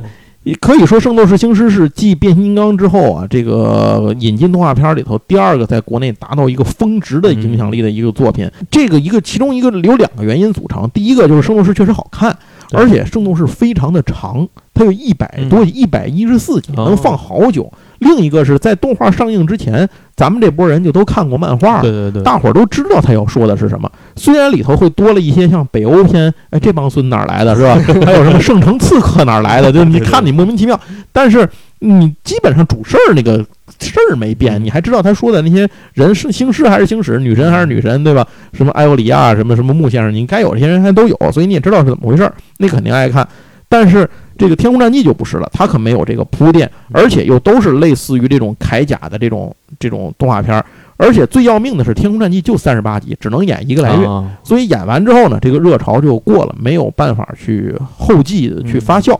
[0.58, 8.50] 可以说，《圣斗士星矢》是继变形金刚之后啊，这个引进动画片里头第二个在国内达到一个峰值的影响力的一个作品。
[8.70, 12.34] 这个一个其中一个有两个原因组成，第一个就是《圣斗士》确实好看。
[12.72, 17.72] 而且圣斗士非常的长，它有一百多集，一百一十四集，能放好久。
[17.98, 23.90] 另一个是在动画上映之前，咱们这波人就都看过漫画，对对对，大伙儿都知道他要说的是什么。
[24.16, 27.74] 虽然里头会多了一些像北欧篇，哎，这帮孙哪来的，是吧？
[28.04, 29.70] 还有什么圣城刺客哪来的？
[29.70, 30.78] 就你看你莫名其妙，
[31.12, 31.48] 但是
[31.84, 33.44] 你基本上主事儿那个
[33.80, 38.26] 事儿没变，你还知道他说的那些人是星矢还是星矢，女神还是女神，对吧？
[38.52, 43.26] 什么艾欧里亚，什么什么木先生，你该有这些人还都有，所以你也知道是怎么回事儿，那肯定爱看。
[43.68, 44.08] 但是
[44.38, 50.64] 这个《天空战记》就不是了，它可没有这个铺垫，而且又都是类似于这种铠甲的这种这种动画片儿。
[50.98, 54.06] 而且最要命的是，《天空战记》就三十八集，只能演一个来月，
[54.44, 59.18] 所以演完之后呢，这个热潮就过了，没有办法去后继的去发酵。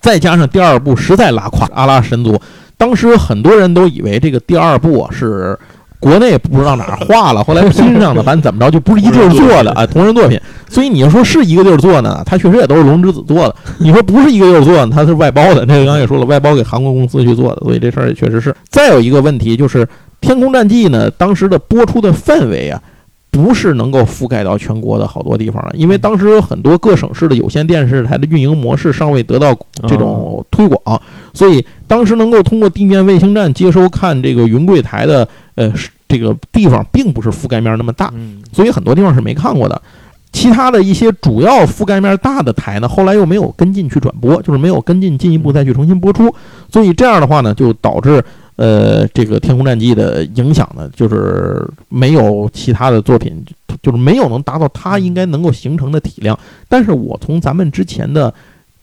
[0.00, 2.40] 再加上第二部实在拉垮阿拉神族，
[2.76, 5.58] 当时很多人都以为这个第二部啊是。
[6.00, 10.40] 国内不知道哪儿画了，后来拼上的，反正怎么着就不是一地儿做的啊，同人作品。
[10.70, 13.56] 所以你要说是一个地儿做呢，它确实也都是龙之子做的。
[13.78, 15.66] 你说不是一个地儿做，他是外包的。
[15.66, 18.54] 这个刚才也说了，外包给韩国公司去做的，所以这事儿也确实是。
[18.68, 19.84] 再有一个问题就是
[20.20, 22.80] 《天空战记》呢，当时的播出的氛围啊。
[23.30, 29.54] 不是能够覆盖到全国的好多地方了，因为当时有很多各省市的有线电视台的运营模式尚未得到
[29.86, 31.00] 这种推广，
[31.34, 35.72] 所以当时能够通过地面卫星站接收看这个云柜台的呃
[36.08, 38.12] 这个地方，并不是覆盖面那么大，
[38.52, 39.80] 所以很多地方是没看过的。
[40.32, 46.34] 其他的一些主要覆盖面大的台呢，后来又没有跟进去转播，就是没有跟进进一步再去重新播出，
[46.72, 48.24] 所以这样的话呢，就导致。
[48.58, 53.42] 呃，这个《天空战记》的影响呢，就是没有其他的作品，
[53.82, 56.38] 就是没有能达到它应该能够形成的体量。
[56.68, 58.34] 但是我从咱们之前的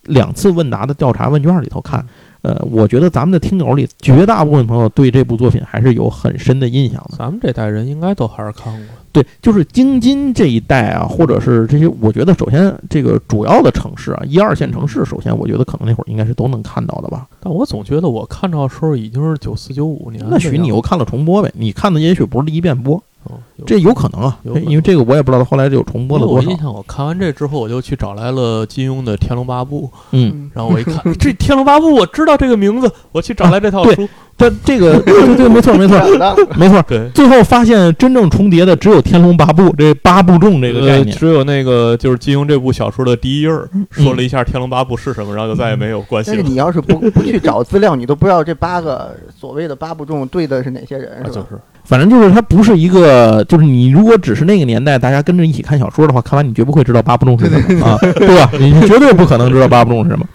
[0.03, 2.03] 两次问答的调查问卷里头看。
[2.41, 7.17] 呃，我觉得咱们的听友里绝大部分朋友对这部作品还是有很深的印象的。
[7.17, 8.95] 咱们这代人应该都还是看过。
[9.15, 17.25] 对，就是京津这一带啊，或者是这些，我觉得首先这个主要的城市啊，一二线城市，首先我觉得可能那会儿应该是都能看到的吧。
[17.39, 20.21] 但我总觉得我看到的时候已经是九四九五年。
[20.29, 21.49] 那许你又看了重播呗？
[21.55, 23.01] 你看的也许不是第一遍播。
[23.65, 26.47] 这有可能啊，因为这个我也不知道，后来就有重播了多少。
[26.47, 29.89] 我印象，我看完这之后，我就去找来了金庸的《天龙八部》。
[30.11, 34.07] 嗯， 然后我一看， 这《天龙八部》，我知道这个名字，我去找来这套书。
[34.37, 35.97] 但这个 对对，没错没错
[36.57, 36.81] 没错。
[36.89, 43.49] 对，最后发现真正重叠的只有《天龙八部》这八部众这个概念，只有那个就是金庸这部小说的第一页
[43.89, 46.35] 说了一下《天龙八部》是什么，然后就再也没有关系了。
[46.35, 51.45] 但是你要是不不去找资料，你都不知道这八个所谓的八部众对的是哪些人，是吧？
[51.85, 58.49] 反正就是它不是一个，就是你如果只是那个年代大家跟着一起看小说的话，看完你绝不会知道八部众是什么啊，对吧？
[58.59, 60.34] 你绝对不可能知道八部众是什么啊。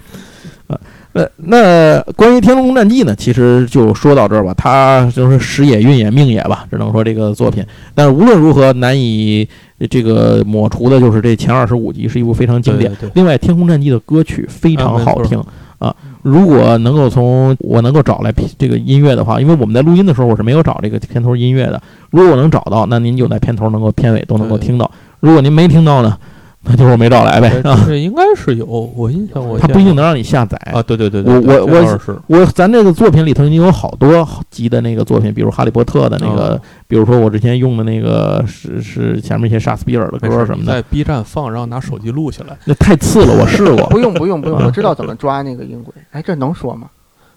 [1.13, 4.55] 呃，那关于《天龙战记》呢，其实就说到这儿吧。
[4.57, 7.65] 它就是时也运也命也吧，只能说这个作品。
[7.95, 9.49] 但是无论如何，难以
[9.91, 12.97] 这个抹除的就是这前二十五集是一部非常经典。
[13.15, 15.43] 另外，《天空战记》的歌曲非常好听
[15.79, 15.93] 啊。
[16.23, 21.83] 如果能够从我能够找来这个音乐的话，因为我们在录音的时候我是没有找这个片头音乐的。
[22.11, 24.89] 如果我能找到，那您就在片头能够片尾都能够听到。
[25.19, 26.17] 如果您没听到呢？
[26.63, 27.51] 那就是我没找来呗，
[27.87, 30.83] 这应该是有，我印象我他不一定能让你下载啊。
[30.83, 43.87] 对对对对，我我我我咱这个作品里头已经有好多集的那个作品，比如《哈利波特》的那个，比如说我之前用的那个是是前面一些杀斯比尔的歌什么的，在 B 站放，然后拿手机录下来，那太次了，我试过。
[43.89, 45.95] 不用不用不用，我知道怎么抓那个音轨。
[46.11, 46.89] 哎，这能说吗？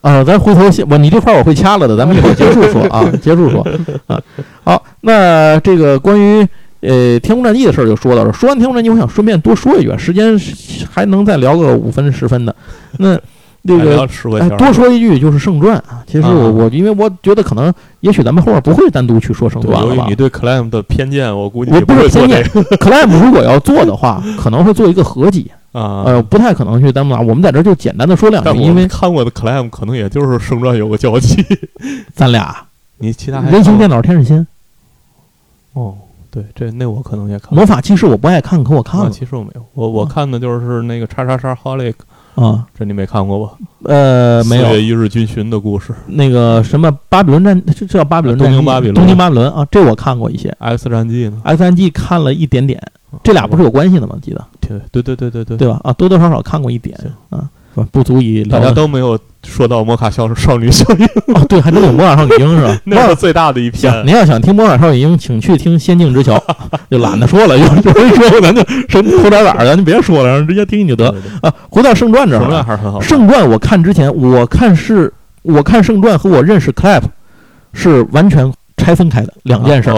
[0.01, 3.65] 啊，咱回头先我你这块我会掐了的，咱们一会儿结束说啊，结束说
[4.05, 4.21] 啊。
[4.65, 6.45] 好，那这个关于。
[6.85, 8.31] 呃，天空战记的事儿就说到这。
[8.33, 10.37] 说完天空战记，我想顺便多说一句，时间
[10.91, 12.53] 还能再聊个五分十分的。
[12.97, 13.17] 那
[13.65, 14.05] 这个
[14.57, 16.03] 多说一句就是圣传啊。
[16.05, 20.05] 其实我我因为我觉得可能也许咱们后面不会单独去说圣传了吧。
[20.09, 22.43] 你对 Clam 的偏见，我估计我不是偏见。
[22.43, 26.03] Clam 如果要做的话，可能会做一个合集啊。
[26.05, 27.21] 呃，不太可能去单独拿。
[27.21, 31.41] 我们在这就简单的说两句，因为看过的 Clam 可能也就是圣传有个交集。
[32.13, 32.53] 咱俩，
[32.99, 34.45] 你其他人形电脑天使心
[35.71, 35.95] 哦。
[36.33, 39.11] 对，这那我可能也看魔法骑士，我不爱看，可我看了。
[39.11, 41.93] 骑士我没有，我我看的就是那个叉叉叉 Holic
[42.33, 43.53] 啊，这你没看过吧？
[43.83, 44.63] 呃，没有。
[44.63, 50.49] 四月一日军巡的故事，那个什么巴比伦战，这叫巴比伦，东京巴比伦，东京巴比伦啊，这我看过一些。
[50.57, 52.81] X 战记呢？X 战记看了一点点，
[53.23, 54.17] 这俩不是有关系的吗？
[54.19, 54.43] 记得？
[54.59, 55.79] 对对对对对对，对吧？
[55.83, 56.97] 啊，多多少少看过一点
[57.29, 57.47] 啊。
[57.91, 62.77] 不足以，大家都没有说到魔卡少少女效应哦，对，还能有魔法少女樱是吧？
[62.85, 63.93] 那是最大的一篇。
[64.05, 66.35] 您要想听魔法少女樱，请去听《仙境之桥》，
[66.89, 71.53] 就懒得说了，有人说咱就什么偷点懒咱就别说了，让人直接听就得啊。
[71.69, 73.01] 回到圣传这儿，圣传还是很好。
[73.01, 77.03] 圣传我看之前，我看是，我看圣传和我认识 Clap
[77.73, 79.91] 是完全拆分开的两件事。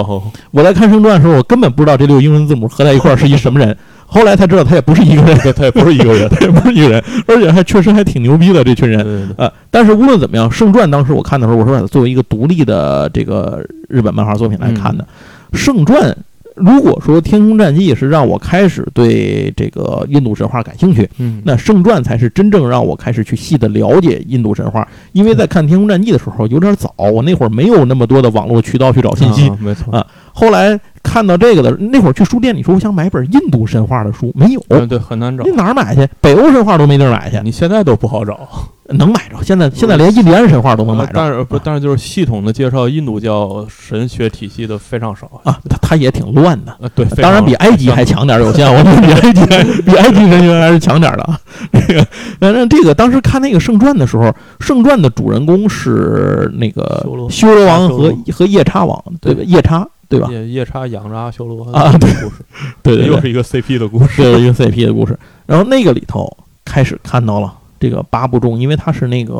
[0.51, 3.77] 我在看圣传的时候，我根本不知道这六个英文字母合在一块儿是一什么人。
[4.05, 9.03] 后来才知道他也不是一个人， 他也不是一个人， 他也不是一个人，而且还确实还挺牛逼的这群人。
[9.03, 9.35] 对对对。
[9.37, 15.03] 呃，但是无论怎么样，《圣传》当时我看的时候，我是把它作为一个独立的这个日本漫画作品来看的，
[15.51, 16.11] 嗯圣传》
[16.55, 24.87] 如果说《天空战记》是让我开始对这个印度神话感兴趣，嗯，那《圣传》才是真正让我开始去细的了解印度神话。
[25.11, 29.49] 因为在看《天空战记》的时候有点早，我那会儿没有那么多的网络渠道去找信息。
[29.49, 29.93] 啊没错。
[29.93, 30.05] 啊
[30.37, 35.51] 后来看到这个的那会儿去书店，你说我想买本印度神话的书，没有，嗯对，很难找你。
[35.51, 36.05] 哪儿买去？
[36.19, 38.37] 北欧神话都没地儿买去，你现在都不好找，
[38.89, 39.41] 能买着。
[39.41, 41.11] 现在现在连印第安神话都能买着。
[41.13, 46.71] 但是不，但是就是系统的介绍印度教神学体系的非常少啊，它它也挺乱的。
[46.73, 51.39] 啊，对，当然比埃及还强点儿，有限，我们比埃及还 比埃及神学还是强点儿的啊。
[51.71, 52.05] 这个，
[52.41, 59.41] 反正这个当时看那个圣传的时候，圣传的主人公是那个修罗王和修和夜叉王，对吧？
[59.45, 60.27] 夜叉对吧？
[60.31, 62.31] 夜夜叉养着阿修罗啊的故事，
[62.83, 64.21] 对对对，又是一个 CP 的故事。
[64.23, 65.17] 又是一个 CP 的故事。
[65.45, 66.31] 然后那个里头
[66.63, 69.33] 开始看到了这个八部众，因为他是那个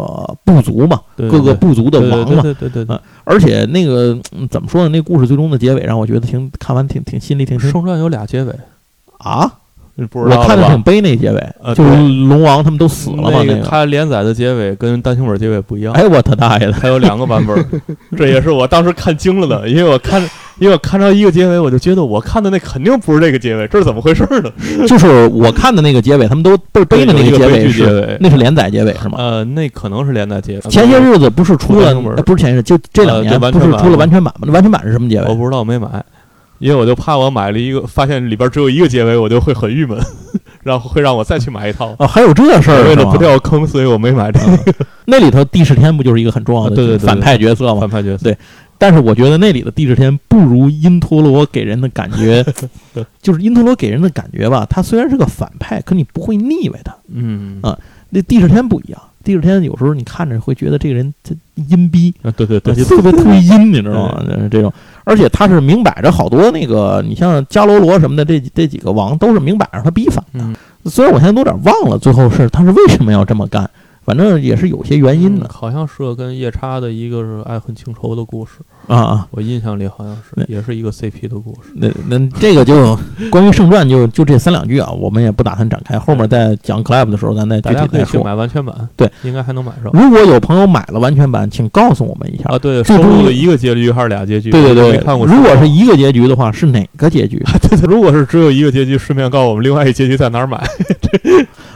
[0.43, 2.41] 部族嘛，对各个部族的对王嘛。
[2.41, 4.89] 对对对而且那个、嗯怎么说呢？
[4.89, 8.53] 那故事最终的结尾让我觉得挺看完挺挺心里挺圣传有俩结尾，
[9.19, 9.51] 啊！
[9.97, 11.89] 你不知道吧我看的挺悲那结尾，呃就是
[12.27, 13.29] 龙王他们都死了嘛。
[13.31, 16.73] 那那个他连载的结尾跟单行本结尾不一样，哎，我他大爷的！
[16.73, 17.65] 还有两个版本，
[18.17, 20.21] 这也是我当时看惊了的，因为我看，
[20.59, 24.49] 因为我看到一个结尾，我就觉得我看的那肯定不是这个结尾，这是怎么回事儿呢？
[24.87, 29.17] 就是我看的那个结尾，他们都倍儿悲的那个结尾是，结尾，那是连载结尾是吗？
[29.17, 30.61] 呃，那可能是连载结尾。
[30.69, 31.93] 前些日子不是出了
[32.25, 34.47] 不是前些日，就这两呃年对完全版不是出了完全版吗？
[34.47, 35.27] 那完全版是什么结尾？
[35.27, 35.87] 我不知道，我没买，
[36.59, 39.99] 因为我就怕我买了一个，发现里边只有一个结尾，我就会很郁闷，
[40.63, 41.93] 然后会让我再去买一套。
[41.99, 44.73] 哦，还有这事儿，为了不掉坑，所以我没买这个
[45.07, 47.89] 那里头第十天不就是一个很重要的反派角色吗反？
[47.89, 48.23] 派角色。
[48.23, 48.37] 对
[48.85, 52.45] 但是我觉得那里的地势天不如因陀罗给人的感觉，
[53.19, 56.95] 就是因陀罗给人的感觉吧，他虽然是个反派，可你不会腻歪他。
[57.11, 57.75] 嗯啊
[58.11, 61.33] 那地势天不一样，地势天有时候你看着会觉得这个人他
[61.67, 64.23] 阴逼，啊，对对对就，特别 特别阴，你知道吗？
[64.23, 64.71] 就是这种，
[65.03, 70.39] 而且他是明摆着好多那个，你像迦罗罗什么的，这这几个王都是明摆着他逼反的。
[70.43, 70.55] 嗯，
[70.85, 73.67] 虽然我现在都有点忘了最后是他是为什么要这么干，
[74.05, 79.27] 反正也是有些原因的嗯好像是跟夜叉的一个是爱恨情仇的故事，啊啊。
[79.31, 81.71] 我印象里好像是，也是一个 CP 的故事。
[81.73, 82.97] 那那这个就
[83.31, 88.23] 关于圣传就就这三两句啊，我们也不打算展开，后面再讲 Club 的时候咱再具大家可以去体再说。
[88.23, 89.91] 买完全版，对，应该还能买上。
[89.93, 92.43] 如果有朋友买了完全版，请告诉我们一下。
[92.49, 94.51] 啊，对，这收录了一个结局还是俩结局？
[94.51, 95.25] 对对对，没看过。
[95.25, 97.43] 如果是一个结局的话，是哪个结局？
[97.69, 100.63] 对对，如果是只有一个结局，顺便告诉我们另外一结局在哪儿买。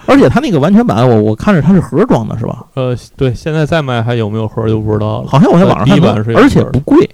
[0.10, 2.66] 而且它那个完全版，我我看着它是盒装的，是吧？
[2.74, 5.28] 呃，对，现在再卖还有没有盒就不知道了。
[5.28, 7.10] 好像我在网上看是，而且不贵，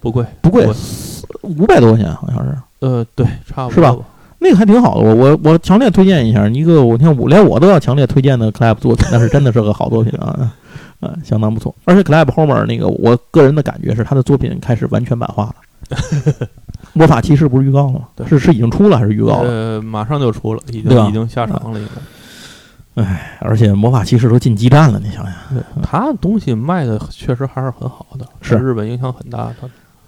[0.00, 0.66] 不贵，不贵，
[1.42, 2.56] 五百多块钱好像是。
[2.80, 3.96] 呃，对，差不多是吧？
[4.38, 10.52] 那个还挺好的，我我我强烈推荐一下一个，我看我连我都要强烈推荐的 Clap 作品， 那是真的是个好作品啊，
[11.00, 11.74] 啊，相当不错。
[11.84, 15.54] 而且 Clap 后面那个，我个人的感觉是他的作品开始完全版化了。
[16.92, 18.00] 魔法骑士不是预告了吗？
[18.14, 19.50] 对是是已经出了还是预告了？
[19.50, 22.00] 呃，马上就出了，已经已经下场了，应该。
[23.40, 25.34] 而且魔法骑士都进基站了，你想想。
[25.82, 29.44] 他东西卖的确实还是很好的，是日本影响很大。
[29.46, 29.54] 的，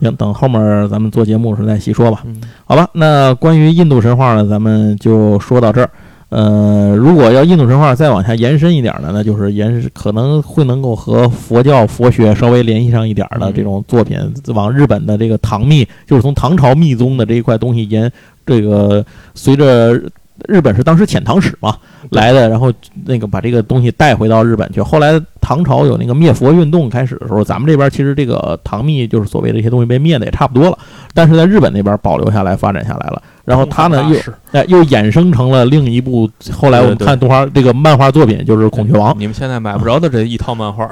[0.00, 2.22] 行，等后面咱们做节目时再细说吧。
[2.24, 5.90] 嗯，好吧，那关于印度神话呢，咱们就说到这儿。
[6.30, 14.16] 呃，如果要印度神话再往下延伸一点呢，那就是延可能会能够和佛教佛学稍微联系上一点的嗯这种作品，
[14.54, 18.08] 往日本的这个唐密，就是从唐朝密宗的这一块东西延，
[18.46, 20.00] 这个随着
[20.48, 21.76] 日本是当时遣唐使嘛
[22.10, 22.72] 来的，然后
[23.04, 24.80] 那个把这个东西带回到日本去。
[24.80, 30.78] 后来唐朝有那个灭佛运动开始的时候，咱们这边其实这个唐密就是所谓的一些东西被灭的也差不多了，
[31.14, 33.22] 但是在日本那边保留下来发展下来了。
[33.42, 39.12] 然后他呢又是哎又衍生成了另一部，后来我们看动画这个漫画作品就是《孔雀王》。
[39.18, 40.88] 你们现在买不着的这一套漫画，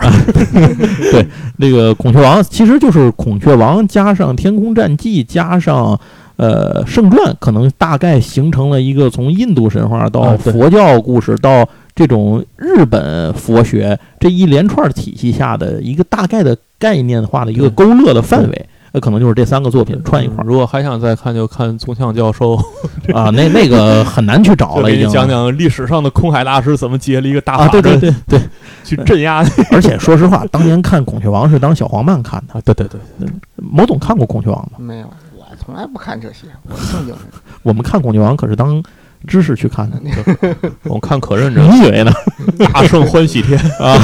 [1.12, 1.24] 对
[1.59, 5.99] 那个《孔雀王》其实就是《孔雀王》加上《天空战记》加上
[6.39, 18.66] 呃《圣传》，可能大概形成了一个从印度神话到佛教故事到这种日本佛学这一连串体系下的一个大概的概念化的一个勾勒的范围。
[18.91, 20.47] 那可能就是这三个作品串一块儿。
[20.47, 22.55] 如果还想再看，就看宗像教授，
[23.12, 28.41] 啊，那那个很难去找了， 已经给你讲讲历史上的空海大师怎么结了一个大啊，法对对对对，
[28.82, 29.45] 去镇压。
[29.72, 32.55] 而且说实话，当年看《孔雀王》是当小黄漫看的。
[32.55, 32.86] 啊，对对
[33.20, 34.78] 对，某总看过《孔雀王》吗？
[34.78, 35.27] 没有，我
[35.68, 37.18] 从来不看这些，我正经人。
[37.62, 38.82] 我们看《孔雀王》可是当
[39.26, 40.00] 知识去看的。
[40.88, 42.10] 我看可认真了，你以为呢？
[42.72, 44.00] 大圣欢喜天， 啊，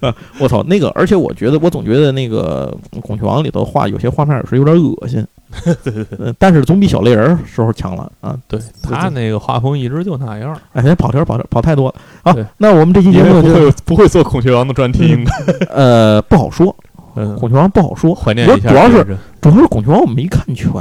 [0.00, 0.14] 啊！
[0.40, 5.22] 我操，那个，而且我觉得，我总觉得那个《孔雀王》里头画有些画面有时候有点恶心。
[6.18, 8.34] 呃但是总比小雷人时候强了啊。
[8.48, 11.94] 对他那个画风一直就那样，哎，咱跑题儿跑跑太多了。
[12.22, 15.32] 啊，那我们这期节目不会不会做孔雀王的专题，应该
[15.74, 16.74] 呃不好说，
[17.16, 18.14] 嗯，孔雀王不好说。
[18.14, 19.14] 怀念一下主要是。
[19.40, 20.72] 主要是孔雀王我没看全，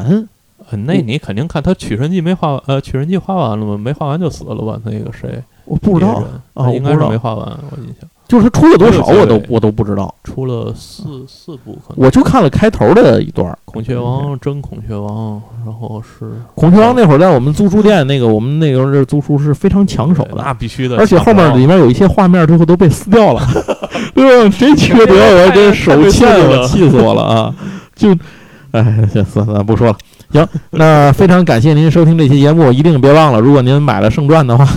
[0.70, 3.78] 呃那你肯定看他取神记没画完，呃，取神记画完了吗？
[3.78, 4.80] 没画完就死了吧？
[4.84, 6.24] 那个谁，我不知道。
[6.54, 8.10] 啊应该是没画完，我印象。
[8.28, 12.06] 就是他出了多少我都我都不知道，出了四四部，可能。
[12.06, 13.58] 我就看了开头的一段。
[13.64, 23.42] 孔雀王真孔雀王，然后是孔雀王那会儿在我们租书店那个，我们那个时候租书是非常抢手的，那必须的，而且后面里面有一些画面最后都被撕掉了，
[24.14, 24.58] 对吧？
[24.58, 27.56] 谁缺德，我这手欠我， 气死我了啊！
[27.96, 28.10] 就，
[28.84, 29.98] 哎，行，算了，不说了。
[30.32, 34.68] 行，那非常感谢您收听这期节目，一定别忘了，如果您买了圣传的话，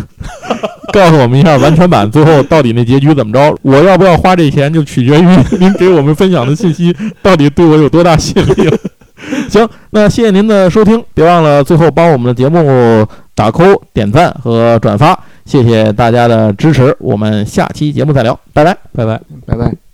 [0.93, 3.57] 告诉我们一下完全版最后到底那结局怎么着。
[3.63, 5.27] 我要不要花这钱，就取决于
[5.59, 8.79] 您给我们分享的信息到底对我有多大吸引力了。
[9.51, 18.77] 行，那谢谢您的收听，别忘了最后帮我们的节目打 call、点赞和转发，谢谢大家的支持，我们下期节目再聊，拜拜。
[18.95, 19.21] 拜拜。
[19.47, 19.90] 拜拜。